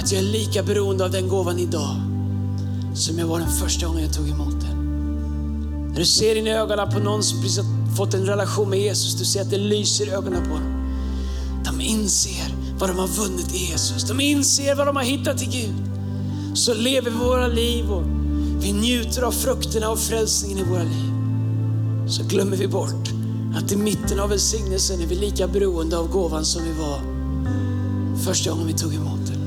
att 0.00 0.12
jag 0.12 0.22
är 0.22 0.26
lika 0.26 0.62
beroende 0.62 1.04
av 1.04 1.10
den 1.10 1.28
gåvan 1.28 1.58
idag 1.58 1.96
som 2.94 3.18
jag 3.18 3.26
var 3.26 3.38
den 3.38 3.50
första 3.50 3.86
gången 3.86 4.02
jag 4.02 4.12
tog 4.14 4.28
emot 4.28 4.60
den. 4.60 4.78
När 5.88 5.98
du 5.98 6.06
ser 6.06 6.36
in 6.36 6.46
i 6.46 6.50
ögonen 6.50 6.90
på 6.90 6.98
någon 6.98 7.22
som 7.22 7.42
precis 7.42 7.58
har 7.58 7.77
fått 7.98 8.14
en 8.14 8.26
relation 8.26 8.70
med 8.70 8.80
Jesus, 8.80 9.14
du 9.14 9.24
ser 9.24 9.42
att 9.42 9.50
det 9.50 9.58
lyser 9.58 10.06
i 10.06 10.10
ögonen 10.10 10.42
på 10.42 10.48
dem. 10.48 10.84
De 11.64 11.80
inser 11.80 12.54
vad 12.78 12.90
de 12.90 12.98
har 12.98 13.08
vunnit 13.08 13.54
i 13.54 13.70
Jesus. 13.70 14.04
De 14.04 14.20
inser 14.20 14.74
vad 14.74 14.86
de 14.86 14.96
har 14.96 15.02
hittat 15.02 15.42
i 15.42 15.46
Gud. 15.46 15.74
Så 16.54 16.74
lever 16.74 17.10
vi 17.10 17.16
våra 17.16 17.46
liv 17.46 17.90
och 17.90 18.02
vi 18.60 18.72
njuter 18.72 19.22
av 19.22 19.32
frukterna 19.32 19.88
av 19.88 19.96
frälsningen 19.96 20.58
i 20.58 20.62
våra 20.62 20.82
liv. 20.82 21.12
Så 22.08 22.22
glömmer 22.24 22.56
vi 22.56 22.68
bort 22.68 23.08
att 23.56 23.72
i 23.72 23.76
mitten 23.76 24.20
av 24.20 24.28
välsignelsen 24.28 25.00
är 25.00 25.06
vi 25.06 25.14
lika 25.14 25.48
beroende 25.48 25.98
av 25.98 26.08
gåvan 26.08 26.44
som 26.44 26.62
vi 26.62 26.72
var 26.80 27.00
första 28.24 28.50
gången 28.50 28.66
vi 28.66 28.72
tog 28.72 28.94
emot 28.94 29.26
den. 29.26 29.40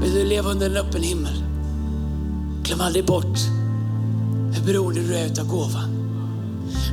Vill 0.00 0.14
du 0.14 0.24
leva 0.24 0.50
under 0.50 0.70
en 0.70 0.76
öppen 0.76 1.02
himmel? 1.02 1.44
Glöm 2.62 2.80
aldrig 2.80 3.06
bort 3.06 3.38
hur 4.54 4.66
beroende 4.66 5.00
du 5.00 5.14
är 5.14 5.40
av 5.40 5.48
gåvan. 5.48 5.99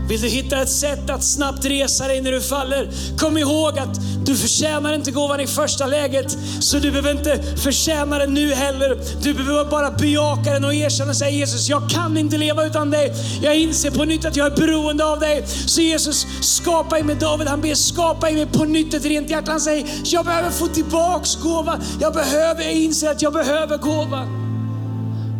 Vill 0.08 0.22
du 0.22 0.28
hitta 0.28 0.62
ett 0.62 0.70
sätt 0.70 1.10
att 1.10 1.24
snabbt 1.24 1.65
resa 1.65 2.08
dig 2.08 2.22
när 2.22 2.32
du 2.32 2.41
faller? 2.41 2.89
Kom 3.17 3.38
ihåg 3.38 3.80
att 3.80 4.00
du 4.26 4.36
förtjänar 4.36 4.93
inte 4.93 5.12
gåvan 5.12 5.39
i 5.39 5.48
första 5.48 5.86
läget, 5.86 6.38
så 6.60 6.80
du 6.80 6.91
behöver 6.91 7.12
inte 7.12 7.43
förtjäna 7.58 8.17
den 8.17 8.34
nu 8.34 8.54
heller. 8.54 8.98
Du 9.24 9.34
behöver 9.34 9.65
bara 9.65 9.91
bejaka 9.91 10.54
den 10.54 10.65
och 10.65 10.74
erkänna 10.74 11.10
och 11.10 11.15
säga 11.15 11.30
Jesus, 11.30 11.70
jag 11.70 11.89
kan 11.89 12.17
inte 12.17 12.38
leva 12.38 12.65
utan 12.65 12.89
dig. 12.89 13.13
Jag 13.41 13.58
inser 13.58 13.91
på 13.91 14.06
nytt 14.06 14.26
att 14.26 14.36
jag 14.36 14.48
är 14.48 14.56
beroende 14.56 15.06
av 15.06 15.20
dig. 15.20 15.43
Så 15.48 15.82
Jesus, 15.82 16.26
skapa 16.41 17.00
i 17.00 17.04
mig 17.04 17.15
David, 17.15 17.48
han 17.48 17.62
ber 17.62 17.76
skapa 17.76 18.30
i 18.30 18.34
mig 18.34 18.46
på 18.46 18.63
nytt 18.63 18.93
ett 18.93 19.06
rent 19.06 19.30
hjärta. 19.30 19.52
Han 19.52 19.62
säger, 19.62 19.88
jag 20.04 20.26
behöver 20.26 20.50
få 20.50 20.67
tillbaks 20.67 21.36
gåvan. 21.36 21.82
Jag 22.02 22.13
behöver, 22.13 22.63
jag 22.63 22.74
inser 22.74 23.12
att 23.12 23.22
jag 23.22 23.34
behöver 23.34 23.78
gåvan. 23.78 24.28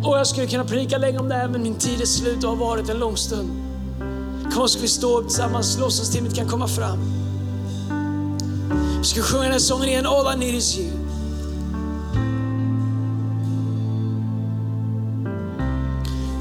Och 0.04 0.18
jag 0.18 0.26
skulle 0.26 0.46
kunna 0.46 0.64
predika 0.64 0.98
länge 0.98 1.18
om 1.18 1.28
det 1.28 1.34
här, 1.34 1.48
men 1.48 1.62
min 1.62 1.74
tid 1.74 2.00
är 2.00 2.06
slut 2.06 2.44
och 2.44 2.50
har 2.50 2.56
varit 2.56 2.88
en 2.88 2.98
lång 2.98 3.16
stund. 3.16 3.57
Kom 4.54 4.68
ska 4.68 4.80
vi 4.80 4.88
stå 4.88 5.18
upp 5.18 5.28
tillsammans, 5.28 5.78
lovsångsteamet 5.78 6.34
kan 6.34 6.48
komma 6.48 6.68
fram. 6.68 6.98
Vi 8.98 9.04
ska 9.04 9.22
sjunga 9.22 9.42
den 9.42 9.52
här 9.52 9.58
sången 9.58 9.88
igen, 9.88 10.06
All 10.06 10.34
I 10.34 10.38
need 10.38 10.54
is 10.54 10.78
you. 10.78 10.90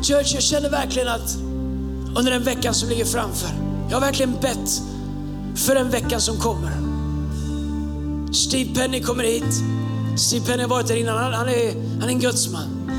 Church, 0.04 0.34
jag 0.34 0.44
känner 0.44 0.70
verkligen 0.70 1.08
att 1.08 1.38
under 2.18 2.32
den 2.32 2.44
veckan 2.44 2.74
som 2.74 2.90
ligger 2.90 3.06
framför, 3.06 3.50
jag 3.90 3.96
har 3.96 4.02
verkligen 4.02 4.34
bett 4.42 4.82
för 5.56 5.76
den 5.76 5.90
veckan 5.90 6.22
som 6.22 6.38
kommer. 6.38 6.72
Steve 8.34 8.76
Penny 8.76 9.02
kommer 9.02 9.24
hit. 9.24 9.64
Steve 10.16 10.46
Penny 10.46 10.62
har 10.62 10.70
varit 10.70 10.88
där 10.88 10.96
innan, 10.96 11.18
han, 11.18 11.34
han, 11.34 11.50
är, 11.50 11.74
han 12.00 12.04
är 12.04 12.14
en 12.14 12.20
gudsman. 12.20 12.90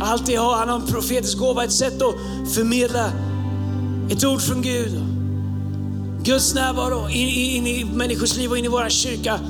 Alltid 0.00 0.38
har, 0.38 0.56
han 0.56 0.68
har 0.68 0.76
en 0.76 0.86
profetisk 0.86 1.38
gåva, 1.38 1.64
ett 1.64 1.72
sätt 1.72 2.02
att 2.02 2.14
förmedla 2.54 3.12
ett 4.10 4.24
ord 4.24 4.40
från 4.40 4.62
Gud. 4.62 5.00
Guds 6.22 6.54
närvaro 6.54 7.08
in, 7.08 7.28
in 7.28 7.66
i 7.66 7.84
människors 7.84 8.36
liv 8.36 8.50
och 8.50 8.58
in 8.58 8.64
i 8.64 8.68
vår 8.68 8.88
kyrka. 8.88 9.40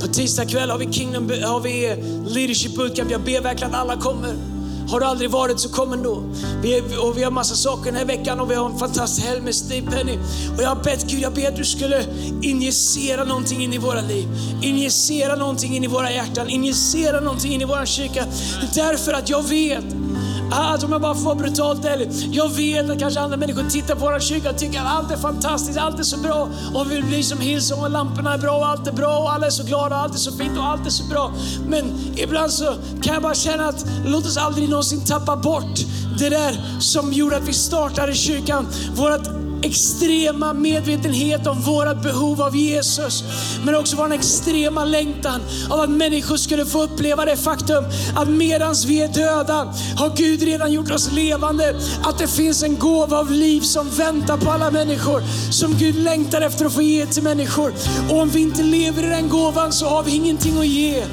På 0.00 0.06
tisdag 0.06 0.44
kväll 0.44 0.70
har 0.70 0.78
vi 0.78 0.92
Kingdom, 0.92 1.30
har 1.44 1.60
vi 1.60 1.96
Leadership 2.26 2.76
Bootcamp. 2.76 3.10
Jag 3.10 3.20
ber 3.20 3.40
verkligen 3.40 3.74
att 3.74 3.80
alla 3.80 3.96
kommer. 3.96 4.34
Har 4.88 5.00
du 5.00 5.06
aldrig 5.06 5.30
varit 5.30 5.60
så 5.60 5.68
kom 5.68 5.92
ändå. 5.92 6.22
Vi, 6.62 6.82
och 7.00 7.18
vi 7.18 7.22
har 7.22 7.30
massa 7.30 7.54
saker 7.54 7.84
den 7.84 7.96
här 7.96 8.04
veckan 8.04 8.40
och 8.40 8.50
vi 8.50 8.54
har 8.54 8.70
en 8.70 8.78
fantastisk 8.78 9.26
helg 9.26 9.40
med 9.40 9.54
Steve 9.54 9.90
Penny. 9.90 10.18
Och 10.56 10.62
jag 10.62 10.68
har 10.68 10.84
bett 10.84 11.10
Gud, 11.10 11.20
jag 11.20 11.34
ber 11.34 11.48
att 11.48 11.56
du 11.56 11.64
skulle 11.64 12.04
injicera 12.42 13.24
någonting 13.24 13.62
in 13.62 13.72
i 13.72 13.78
våra 13.78 14.00
liv. 14.00 14.28
Injicera 14.62 15.36
någonting 15.36 15.76
in 15.76 15.84
i 15.84 15.86
våra 15.86 16.12
hjärtan. 16.12 16.48
Injicera 16.48 17.20
någonting 17.20 17.52
in 17.52 17.60
i 17.60 17.64
vår 17.64 17.86
kyrka. 17.86 18.24
Därför 18.74 19.12
att 19.12 19.28
jag 19.28 19.48
vet 19.48 19.97
Alltså 20.50 20.86
om 20.86 20.92
jag 20.92 21.00
bara 21.00 21.14
får 21.14 21.24
vara 21.24 21.34
brutalt 21.34 21.84
ärlig, 21.84 22.08
jag 22.32 22.48
vet 22.48 22.90
att 22.90 22.98
kanske 22.98 23.20
andra 23.20 23.36
människor 23.36 23.70
tittar 23.70 23.94
på 23.94 24.00
vår 24.00 24.20
kyrka 24.20 24.50
och 24.50 24.58
tycker 24.58 24.80
att 24.80 24.86
allt 24.86 25.12
är 25.12 25.16
fantastiskt, 25.16 25.78
allt 25.78 25.98
är 25.98 26.02
så 26.02 26.18
bra. 26.18 26.48
Och 26.74 26.90
vi 26.90 26.94
vill 26.94 27.04
bli 27.04 27.22
som 27.22 27.40
Hillsong 27.40 27.80
och 27.80 27.90
lamporna 27.90 28.34
är 28.34 28.38
bra 28.38 28.56
och 28.56 28.66
allt 28.66 28.86
är 28.86 28.92
bra 28.92 29.18
och 29.18 29.32
alla 29.32 29.46
är 29.46 29.50
så 29.50 29.64
glada 29.64 29.96
och 29.96 30.02
allt 30.02 30.14
är 30.14 30.18
så 30.18 30.32
fint 30.32 30.58
och 30.58 30.64
allt 30.64 30.86
är 30.86 30.90
så 30.90 31.04
bra. 31.04 31.32
Men 31.68 31.84
ibland 32.16 32.52
så 32.52 32.74
kan 33.02 33.14
jag 33.14 33.22
bara 33.22 33.34
känna 33.34 33.68
att 33.68 33.86
låt 34.06 34.26
oss 34.26 34.36
aldrig 34.36 34.68
någonsin 34.68 35.04
tappa 35.04 35.36
bort 35.36 35.78
det 36.18 36.28
där 36.28 36.80
som 36.80 37.12
gjorde 37.12 37.36
att 37.36 37.48
vi 37.48 37.52
startade 37.52 38.14
kyrkan. 38.14 38.66
Vårat 38.96 39.47
extrema 39.62 40.52
medvetenhet 40.52 41.46
om 41.46 41.60
våra 41.60 41.94
behov 41.94 42.42
av 42.42 42.56
Jesus. 42.56 43.24
Men 43.64 43.74
också 43.74 43.96
vår 43.96 44.12
extrema 44.12 44.84
längtan 44.84 45.40
av 45.70 45.80
att 45.80 45.90
människor 45.90 46.36
skulle 46.36 46.66
få 46.66 46.82
uppleva 46.82 47.24
det 47.24 47.36
faktum 47.36 47.84
att 48.16 48.28
medans 48.28 48.84
vi 48.84 49.02
är 49.02 49.08
döda 49.08 49.74
har 49.96 50.16
Gud 50.16 50.42
redan 50.42 50.72
gjort 50.72 50.90
oss 50.90 51.12
levande. 51.12 51.80
Att 52.02 52.18
det 52.18 52.28
finns 52.28 52.62
en 52.62 52.78
gåva 52.78 53.18
av 53.18 53.32
liv 53.32 53.60
som 53.60 53.90
väntar 53.90 54.36
på 54.36 54.50
alla 54.50 54.70
människor. 54.70 55.22
Som 55.50 55.74
Gud 55.78 55.94
längtar 55.94 56.40
efter 56.40 56.66
att 56.66 56.74
få 56.74 56.82
ge 56.82 57.06
till 57.06 57.22
människor. 57.22 57.72
Och 58.10 58.18
om 58.18 58.28
vi 58.28 58.40
inte 58.40 58.62
lever 58.62 59.02
i 59.02 59.06
den 59.06 59.28
gåvan 59.28 59.72
så 59.72 59.86
har 59.86 60.02
vi 60.02 60.14
ingenting 60.14 60.58
att 60.58 60.66
ge. 60.66 61.04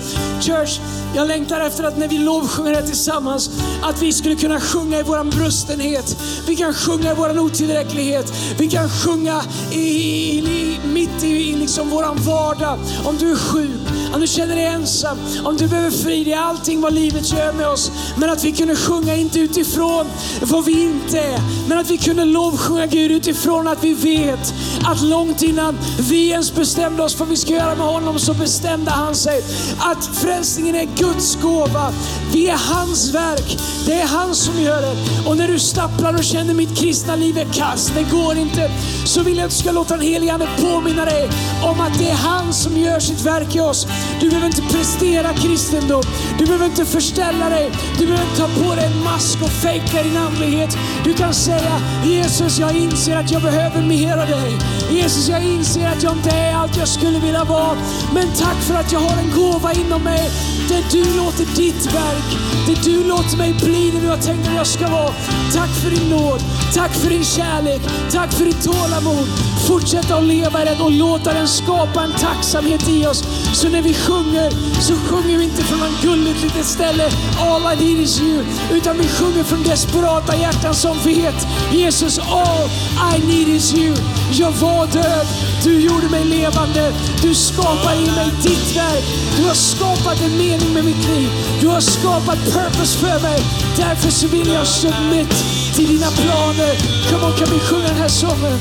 Church, 0.42 0.80
jag 1.16 1.28
längtar 1.28 1.62
efter 1.62 1.84
att 1.84 1.98
när 1.98 2.08
vi 2.08 2.18
lovsjunger 2.18 2.74
här 2.74 2.82
tillsammans, 2.82 3.50
att 3.82 4.02
vi 4.02 4.14
skulle 4.14 4.36
kunna 4.36 4.60
sjunga 4.60 5.00
i 5.00 5.04
våran 5.04 5.30
brustenhet. 5.30 6.18
Vi 6.48 6.56
kan 6.56 6.74
sjunga 6.74 7.12
i 7.12 7.16
våran 7.16 7.40
otillräcklighet. 7.40 8.34
Vi 8.58 8.67
kan 8.67 8.89
sjunga 8.89 9.41
i, 9.71 9.78
i, 9.78 10.80
mitt 10.93 11.24
i, 11.24 11.28
i 11.28 11.56
liksom 11.56 11.89
vår 11.89 12.26
vardag. 12.26 12.80
Om 13.06 13.17
du 13.17 13.32
är 13.32 13.36
sjuk, 13.36 13.82
om 14.13 14.21
du 14.21 14.28
känner 14.28 14.56
dig 14.56 14.65
ensam, 14.65 15.17
om 15.43 15.58
du 15.58 15.67
behöver 15.67 15.91
frid 15.91 16.28
i 16.28 16.34
allting 16.34 16.82
vad 16.82 16.93
livet 16.93 17.32
gör 17.32 17.54
med 17.54 17.67
oss. 17.67 17.91
Men 18.17 18.30
att 18.30 18.43
vi 18.43 18.52
kunde 18.52 18.76
sjunga 18.76 19.15
inte 19.15 19.39
utifrån 19.39 20.06
vad 20.41 20.65
vi 20.65 20.82
inte 20.82 21.19
är, 21.19 21.39
men 21.67 21.78
att 21.78 21.89
vi 21.89 21.98
kunde 21.98 22.26
lovsjunga 22.26 22.86
Gud 22.86 23.12
utifrån 23.12 23.67
att 23.67 23.84
vi 23.84 23.93
vet 23.93 24.54
att 24.86 25.02
långt 25.02 25.41
innan 25.41 25.78
vi 26.10 26.30
ens 26.30 26.56
bestämde 26.56 27.04
oss 27.04 27.13
för 27.13 27.19
vad 27.19 27.30
vi 27.30 27.38
ska 27.38 27.54
göra 27.54 27.76
med 27.76 27.86
honom 27.86 28.19
så 28.19 28.34
bestämde 28.34 28.91
han 28.91 29.15
sig 29.15 29.43
att 29.80 30.06
frälsningen 30.06 30.76
är 30.76 30.88
Guds 30.98 31.38
gåva. 31.41 31.93
Vi 32.34 32.48
är 32.48 32.58
hans 32.74 33.13
verk. 33.13 33.58
Det 33.86 33.93
är 33.93 34.08
han 34.08 34.36
som 34.36 34.62
gör 34.62 34.82
det. 34.82 34.95
Och 35.30 35.38
när 35.38 35.48
du 35.48 35.60
stapplar 35.60 36.13
och 36.13 36.24
känner 36.24 36.54
mitt 36.54 36.78
kristna 36.78 37.15
liv 37.15 37.38
är 37.38 37.54
kast, 37.54 37.91
det 37.95 38.17
går 38.17 38.25
inte, 38.34 38.72
så 39.06 39.24
vill 39.24 39.38
jag 39.38 39.46
att 39.46 39.52
du 39.52 39.58
ska 39.58 39.72
låta 39.72 39.98
den 39.98 40.06
helige 40.06 40.34
Ande 40.34 40.48
påminna 40.62 41.06
dig 41.06 41.30
om 41.64 41.80
att 41.80 42.00
det 42.00 42.10
är 42.10 42.16
han 42.16 42.54
som 42.54 42.78
gör 42.78 43.00
sitt 43.00 43.22
verk 43.22 43.56
i 43.56 43.60
oss. 43.60 43.88
Du 44.20 44.30
behöver 44.30 44.48
inte 44.48 44.62
prestera 44.62 45.34
kristendom. 45.34 46.04
Du 46.38 46.46
behöver 46.46 46.66
inte 46.66 46.86
förställa 46.86 47.50
dig. 47.50 47.72
Du 47.98 48.06
behöver 48.06 48.24
inte 48.24 48.42
ta 48.42 48.48
på 48.48 48.76
dig 48.76 48.86
en 48.86 49.04
mask 49.04 49.42
och 49.42 49.50
fejka 49.50 50.04
din 50.04 50.18
andlighet. 50.18 50.78
Du 51.04 51.14
kan 51.14 51.34
säga 51.34 51.82
Jesus, 52.06 52.60
jag 52.60 52.76
inser 52.76 53.18
att 53.18 53.32
jag 53.32 53.42
behöver 53.42 53.82
mer 53.82 54.18
av 54.18 54.28
dig. 54.28 54.58
Jesus, 54.91 55.30
jag 55.30 55.43
inser 55.43 55.88
att 55.88 56.04
jag 56.04 56.13
inte 56.13 56.30
är 56.30 56.56
allt 56.56 56.78
jag 56.78 56.88
skulle 56.88 57.19
vilja 57.19 57.43
vara. 57.43 57.78
Men 58.13 58.28
tack 58.39 58.58
för 58.62 58.74
att 58.74 58.91
jag 58.91 59.00
har 59.00 59.17
en 59.17 59.32
gåva 59.32 59.74
inom 59.74 60.04
mig 60.04 60.32
där 60.69 60.84
du 60.91 61.17
låter 61.17 61.45
ditt 61.56 61.86
verk, 61.86 62.38
där 62.67 62.84
du 62.84 63.04
låter 63.04 63.38
mig 63.38 63.54
bli 63.54 63.91
det 63.91 64.00
du 64.00 64.08
har 64.08 64.17
tänkt 64.17 64.48
att 64.48 64.56
jag 64.56 64.67
ska 64.67 64.89
vara. 64.89 65.13
Tack 65.54 65.69
för 65.69 65.89
din 65.89 66.10
nåd, 66.10 66.41
tack 66.74 66.91
för 66.91 67.10
din 67.10 67.24
kärlek, 67.24 67.82
tack 68.12 68.34
för 68.34 68.45
ditt 68.45 68.63
tålamod. 68.63 69.28
Fortsätta 69.67 70.15
att 70.15 70.24
leva 70.24 70.62
i 70.62 70.65
den 70.65 70.82
och 70.82 70.91
låta 70.91 71.34
den 71.34 71.48
skapa 71.48 72.04
en 72.04 72.12
tacksamhet 72.12 72.89
i 72.89 73.06
oss. 73.08 73.24
Så 73.54 73.69
när 73.69 73.82
vi 73.82 73.93
sjunger, 73.93 74.52
så 74.82 74.93
sjunger 74.95 75.38
vi 75.38 75.43
inte 75.43 75.63
från 75.63 75.80
något 75.80 76.02
gulligt 76.02 76.43
litet 76.43 76.65
ställe, 76.65 77.10
all 77.39 77.74
I 77.74 77.86
need 77.86 78.00
is 78.00 78.21
you, 78.21 78.43
utan 78.71 78.98
vi 78.98 79.08
sjunger 79.08 79.43
från 79.43 79.63
desperata 79.63 80.36
hjärtan 80.36 80.76
som 80.76 80.98
vet, 80.98 81.48
Jesus, 81.71 82.19
all 82.19 82.69
I 83.15 83.28
need 83.28 83.48
is 83.48 83.74
you. 83.74 83.95
Jag 84.32 84.52
var 84.52 84.88
död, 84.88 85.28
du 85.64 85.82
gjorde 85.82 86.10
mig 86.10 86.26
levande. 86.26 86.94
Du 87.22 87.36
skapade 87.36 87.96
i 87.96 88.12
mig 88.12 88.32
ditt 88.44 88.78
verk. 88.78 89.04
Du 89.38 89.44
har 89.44 89.54
skapat 89.54 90.22
en 90.22 90.38
mening 90.38 90.74
med 90.74 90.86
mitt 90.86 91.08
liv. 91.08 91.30
Du 91.62 91.68
har 91.68 91.82
skapat 91.82 92.40
purpose 92.54 92.98
för 92.98 93.20
mig. 93.22 93.40
Därför 93.78 94.12
så 94.12 94.28
vill 94.28 94.48
jag 94.48 94.68
submit 94.68 95.34
till 95.76 95.88
dina 95.88 96.12
planer. 96.12 96.74
Come 97.10 97.26
on, 97.26 97.34
kan 97.34 97.50
vi 97.54 97.60
sjunga 97.60 97.88
den 97.88 97.98
här 97.98 98.08
sången? 98.08 98.58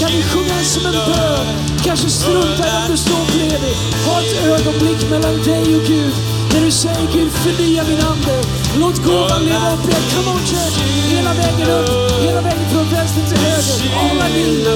Kan 0.00 0.10
vi 0.16 0.22
sjunga 0.22 0.54
den 0.54 0.64
som 0.64 0.86
en 0.86 0.92
bön? 0.92 1.46
Kanske 1.84 2.10
strunta 2.10 2.66
i 2.66 2.70
om 2.82 2.90
du 2.90 2.96
står 2.96 3.24
bredvid. 3.32 3.76
Ha 4.06 4.20
ett 4.20 4.44
ögonblick 4.46 5.10
mellan 5.10 5.42
dig 5.42 5.76
och 5.76 5.82
Gud. 5.82 6.35
När 6.56 6.64
du 6.64 6.70
säger 6.70 7.12
Gud, 7.12 7.32
förnya 7.32 7.84
min 7.84 8.00
ande. 8.00 8.42
Låt 8.78 9.04
gåvan 9.04 9.44
leva 9.44 9.72
upp 9.72 9.86
dig. 9.86 9.94
Come 10.14 10.30
on 10.30 10.38
church. 10.38 10.78
Hela 11.10 11.34
vägen 11.34 11.70
upp, 11.70 12.22
hela 12.22 12.40
vägen 12.40 12.68
från 12.72 12.84
vänster 12.84 13.22
till 13.28 13.38
höger. 13.38 13.96
All 13.98 14.16
I 14.16 14.32
need. 14.32 14.66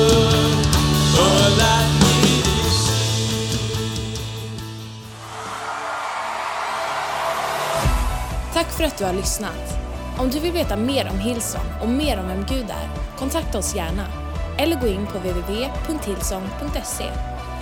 All 1.21 1.53
I 1.53 1.63
need 2.13 2.47
is 2.67 2.79
Tack 8.55 8.67
för 8.67 8.85
att 8.85 8.99
du 8.99 9.05
har 9.05 9.13
lyssnat. 9.13 9.79
Om 10.19 10.31
du 10.31 10.39
vill 10.41 10.53
veta 10.53 10.77
mer 10.77 11.11
om 11.13 11.19
Hillsong 11.19 11.67
och 11.83 11.89
mer 11.89 12.21
om 12.21 12.29
vem 12.29 12.45
Gud 12.49 12.71
är, 12.71 12.89
kontakta 13.19 13.59
oss 13.59 13.75
gärna. 13.75 14.07
Eller 14.59 14.81
gå 14.81 14.87
in 14.87 15.07
på 15.07 15.19
www.hillsong.se. 15.19 17.11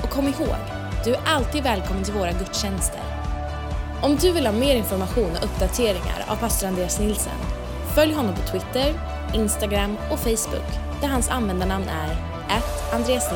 Och 0.02 0.10
kom 0.10 0.24
ihåg, 0.24 0.56
du 1.04 1.14
är 1.14 1.20
alltid 1.26 1.62
välkommen 1.62 2.04
till 2.04 2.14
våra 2.14 2.32
gudstjänster. 2.32 3.17
Om 4.02 4.16
du 4.16 4.32
vill 4.32 4.46
ha 4.46 4.52
mer 4.52 4.76
information 4.76 5.30
och 5.36 5.44
uppdateringar 5.44 6.24
av 6.28 6.36
pastor 6.36 6.66
Andreas 6.66 7.00
Nilsen, 7.00 7.38
följ 7.94 8.12
honom 8.12 8.34
på 8.34 8.40
Twitter, 8.40 8.94
Instagram 9.34 9.96
och 10.10 10.18
Facebook 10.18 10.68
där 11.00 11.08
hans 11.08 11.28
användarnamn 11.28 11.88
är 11.88 12.16
Andreas 12.96 13.32